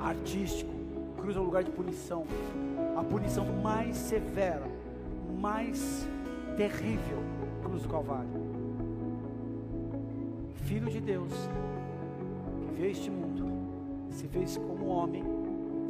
[0.08, 0.72] artístico.
[1.18, 2.26] Cruz é um lugar de punição,
[2.95, 4.66] a punição mais severa,
[5.39, 6.08] mais
[6.55, 7.20] terrível,
[7.64, 8.30] cruz do Calvário.
[10.66, 11.32] Filho de Deus,
[12.62, 13.45] que veio este mundo,
[14.12, 15.24] se fez como homem,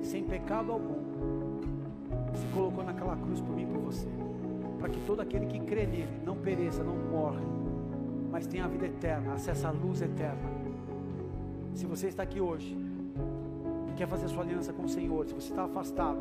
[0.02, 1.04] sem pecado algum,
[2.34, 4.08] se colocou naquela cruz por mim e por você,
[4.80, 7.42] para que todo aquele que crê nele não pereça, não morra,
[8.32, 10.58] mas tem a vida eterna, acessa a luz eterna.
[11.74, 12.87] Se você está aqui hoje
[13.98, 16.20] quer fazer sua aliança com o Senhor, se você está afastado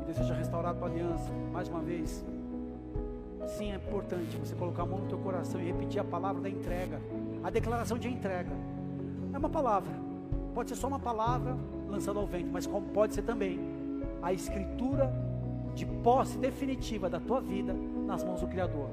[0.00, 2.24] e deseja restaurar a sua aliança, mais uma vez,
[3.48, 6.48] sim, é importante você colocar a mão no teu coração e repetir a palavra da
[6.48, 7.00] entrega,
[7.42, 8.52] a declaração de entrega.
[9.34, 9.92] É uma palavra,
[10.54, 11.56] pode ser só uma palavra
[11.88, 12.64] lançada ao vento, mas
[12.94, 13.58] pode ser também
[14.22, 15.12] a escritura
[15.74, 17.74] de posse definitiva da tua vida
[18.06, 18.88] nas mãos do Criador.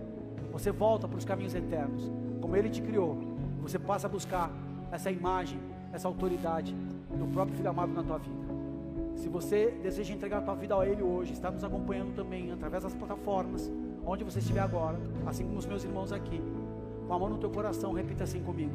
[0.52, 2.12] Você volta para os caminhos eternos
[2.42, 3.16] como Ele te criou,
[3.62, 4.52] você passa a buscar
[4.92, 5.60] essa imagem,
[5.94, 6.76] essa autoridade
[7.18, 8.54] do próprio Filho amado na tua vida.
[9.16, 12.84] Se você deseja entregar a tua vida a Ele hoje, está nos acompanhando também através
[12.84, 13.72] das plataformas,
[14.06, 16.42] onde você estiver agora, assim como os meus irmãos aqui,
[17.08, 18.74] com a mão no teu coração, repita assim comigo: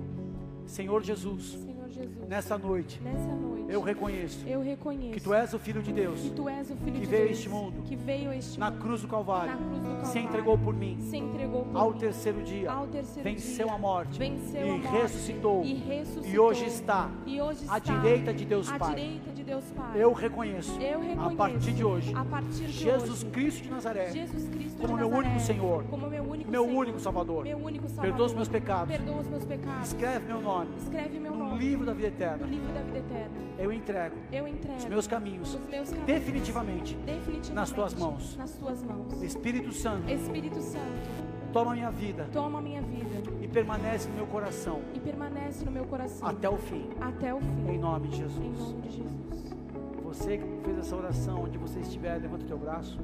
[0.66, 1.58] Senhor Jesus.
[1.90, 2.28] Jesus.
[2.28, 3.00] Nessa noite.
[3.02, 3.66] Nessa noite.
[3.68, 4.46] Eu reconheço.
[4.46, 5.12] Eu reconheço.
[5.12, 6.20] Que tu és o filho de Deus.
[6.20, 7.38] Que tu és o filho que de veio Deus.
[7.38, 9.52] Este mundo, que veio este na cruz do Calvário.
[9.52, 10.06] Na cruz do Calvário.
[10.06, 10.96] Se entregou por mim.
[11.00, 11.98] Se entregou por ao mim.
[11.98, 12.70] terceiro dia.
[12.70, 13.74] Ao terceiro venceu dia.
[13.74, 14.18] a morte.
[14.18, 14.88] Venceu e a morte.
[14.88, 15.64] ressuscitou.
[15.64, 16.30] E ressuscitou.
[16.30, 17.10] E hoje está.
[17.26, 17.94] E hoje à está.
[17.94, 18.94] direita de Deus à Pai.
[18.94, 20.02] direita de Deus Pai.
[20.02, 20.80] Eu reconheço.
[20.80, 21.20] Eu reconheço.
[21.20, 22.14] A partir de hoje.
[22.14, 23.26] A partir de Jesus hoje.
[23.26, 24.10] Cristo de Nazaré.
[24.10, 25.84] Jesus Cristo como meu único Senhor.
[25.84, 26.78] Como meu único meu Senhor.
[26.78, 27.44] único Salvador.
[27.44, 28.10] Meu único Salvador.
[28.10, 28.96] Perdoa os meus pecados.
[28.96, 29.88] Perdoa os meus pecados.
[29.88, 30.70] Escreve meu nome.
[30.78, 31.58] Escreve meu no nome.
[31.58, 32.46] livro da vida eterna.
[32.46, 33.36] No livro da vida eterna.
[33.58, 34.16] Eu entrego.
[34.32, 34.78] Eu entrego.
[34.78, 35.54] Os meus caminhos.
[35.54, 36.06] Os meus caminhos.
[36.06, 36.94] Definitivamente.
[36.96, 37.52] Definitivamente.
[37.52, 38.36] Nas tuas mãos.
[38.36, 39.22] Nas tuas mãos.
[39.22, 40.08] Espírito Santo.
[40.10, 41.28] Espírito Santo.
[41.52, 42.28] Toma minha vida.
[42.32, 43.22] Toma minha vida.
[43.40, 44.80] E permanece no meu coração.
[44.94, 46.28] E permanece no meu coração.
[46.28, 46.88] Até o fim.
[47.00, 47.70] Até o fim.
[47.70, 48.38] Em nome de Jesus.
[48.38, 49.56] Em nome de Jesus.
[50.04, 52.98] Você que fez essa oração, onde você estiver, levanta o teu braço.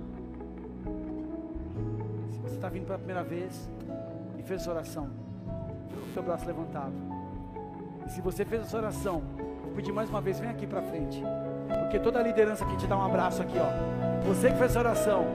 [2.55, 3.69] Você está vindo pela primeira vez
[4.39, 5.09] e fez essa oração,
[5.89, 6.93] fica com o teu braço levantado.
[8.07, 9.23] E se você fez essa oração,
[9.65, 11.21] vou pedir mais uma vez, vem aqui para frente.
[11.81, 14.25] Porque toda a liderança aqui te dá um abraço aqui, ó.
[14.29, 15.27] Você que fez essa oração,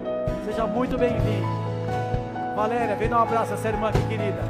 [0.46, 1.46] seja muito bem-vindo.
[2.56, 4.42] Valéria, vem dar um abraço a essa irmã aqui, querida.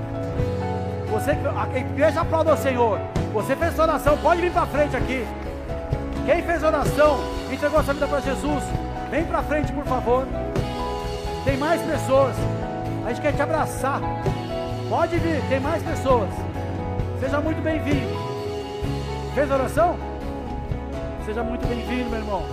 [1.09, 2.99] Você que a igreja aplauda o Senhor.
[3.33, 5.25] Você fez essa oração, pode vir para frente aqui.
[6.23, 7.17] Quem fez oração,
[7.51, 8.63] entregou a sua vida para Jesus,
[9.09, 10.27] vem para frente, por favor.
[11.43, 12.35] Tem mais pessoas.
[13.09, 13.99] A gente quer te abraçar.
[14.87, 16.29] Pode vir, tem mais pessoas.
[17.19, 18.07] Seja muito bem-vindo.
[19.33, 19.97] Fez oração?
[21.25, 22.43] Seja muito bem-vindo, meu irmão.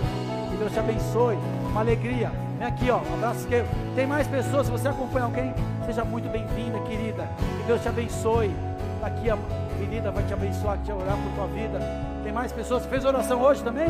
[0.49, 1.37] Que Deus te abençoe.
[1.69, 2.31] Uma alegria.
[2.57, 2.97] Vem aqui, ó.
[2.97, 3.67] Um abraço esquerdo.
[3.93, 4.65] Tem mais pessoas.
[4.65, 5.53] Se você acompanha alguém,
[5.85, 7.29] seja muito bem-vinda, querida.
[7.37, 8.51] Que Deus te abençoe.
[8.99, 9.37] Tá aqui a
[9.77, 11.79] querida vai te abençoar, te orar por tua vida.
[12.23, 12.83] Tem mais pessoas?
[12.87, 13.89] Fez oração hoje também?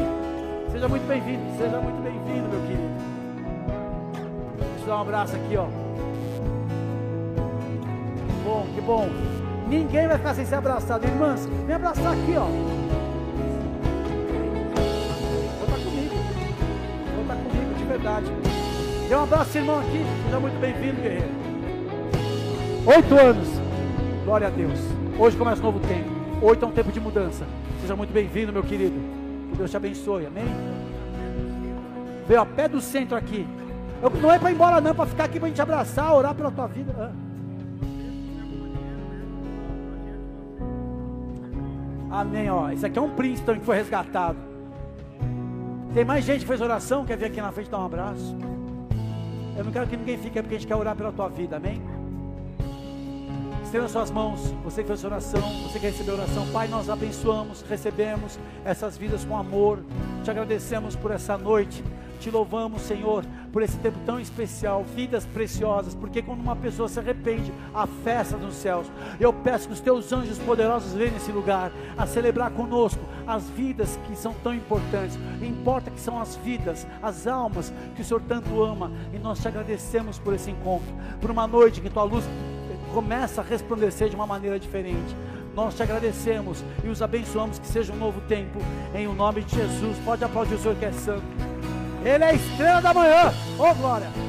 [0.70, 1.44] Seja muito bem-vindo.
[1.58, 3.18] Seja muito bem-vindo, meu querido.
[4.58, 5.87] Deixa eu dar um abraço aqui, ó.
[8.78, 9.10] Que bom.
[9.68, 11.04] Ninguém vai ficar sem ser abraçado.
[11.04, 12.46] Irmãs, vem abraçar aqui, ó.
[15.60, 16.16] Conta comigo.
[17.18, 18.28] Conta comigo, de verdade.
[19.10, 20.06] Dê um abraço, irmão, aqui.
[20.26, 21.28] Seja muito bem-vindo, guerreiro.
[22.86, 23.48] Oito anos.
[24.24, 24.80] Glória a Deus.
[25.18, 26.12] Hoje começa um novo tempo.
[26.44, 27.48] Oito é um tempo de mudança.
[27.82, 29.00] Seja muito bem-vindo, meu querido.
[29.50, 30.46] Que Deus te abençoe, amém?
[32.28, 33.48] Veio a pé do centro aqui.
[34.04, 36.14] Eu, não é para ir embora, não, é para ficar aqui para a gente abraçar,
[36.14, 36.94] orar pela tua vida.
[36.96, 37.27] Ah.
[42.18, 42.72] Amém, ó.
[42.72, 44.40] Isso aqui é um príncipe que foi resgatado.
[45.94, 48.36] Tem mais gente que fez oração, quer vir aqui na frente dar um abraço.
[49.56, 51.58] Eu não quero que ninguém fique, é porque a gente quer orar pela tua vida,
[51.58, 51.80] amém?
[53.64, 58.40] Estenda suas mãos, você que fez oração, você que recebeu oração, Pai, nós abençoamos, recebemos
[58.66, 59.84] essas vidas com amor,
[60.24, 61.84] te agradecemos por essa noite,
[62.18, 67.00] te louvamos, Senhor, por esse tempo tão especial, vidas preciosas, porque quando uma pessoa se
[67.00, 68.88] arrepende, a festa dos céus.
[69.20, 74.00] Eu peço que os teus anjos poderosos venham nesse lugar a celebrar conosco as vidas
[74.08, 75.18] que são tão importantes.
[75.42, 79.48] Importa que são as vidas, as almas que o Senhor tanto ama, e nós te
[79.48, 82.26] agradecemos por esse encontro, por uma noite que tua luz
[82.94, 85.16] começa a resplandecer de uma maneira diferente.
[85.56, 88.60] Nós te agradecemos e os abençoamos que seja um novo tempo,
[88.94, 89.98] em o nome de Jesus.
[90.06, 91.57] Pode aplaudir o Senhor que é santo.
[92.04, 93.34] Ele é a estrela da manhã.
[93.58, 94.27] Oh, glória!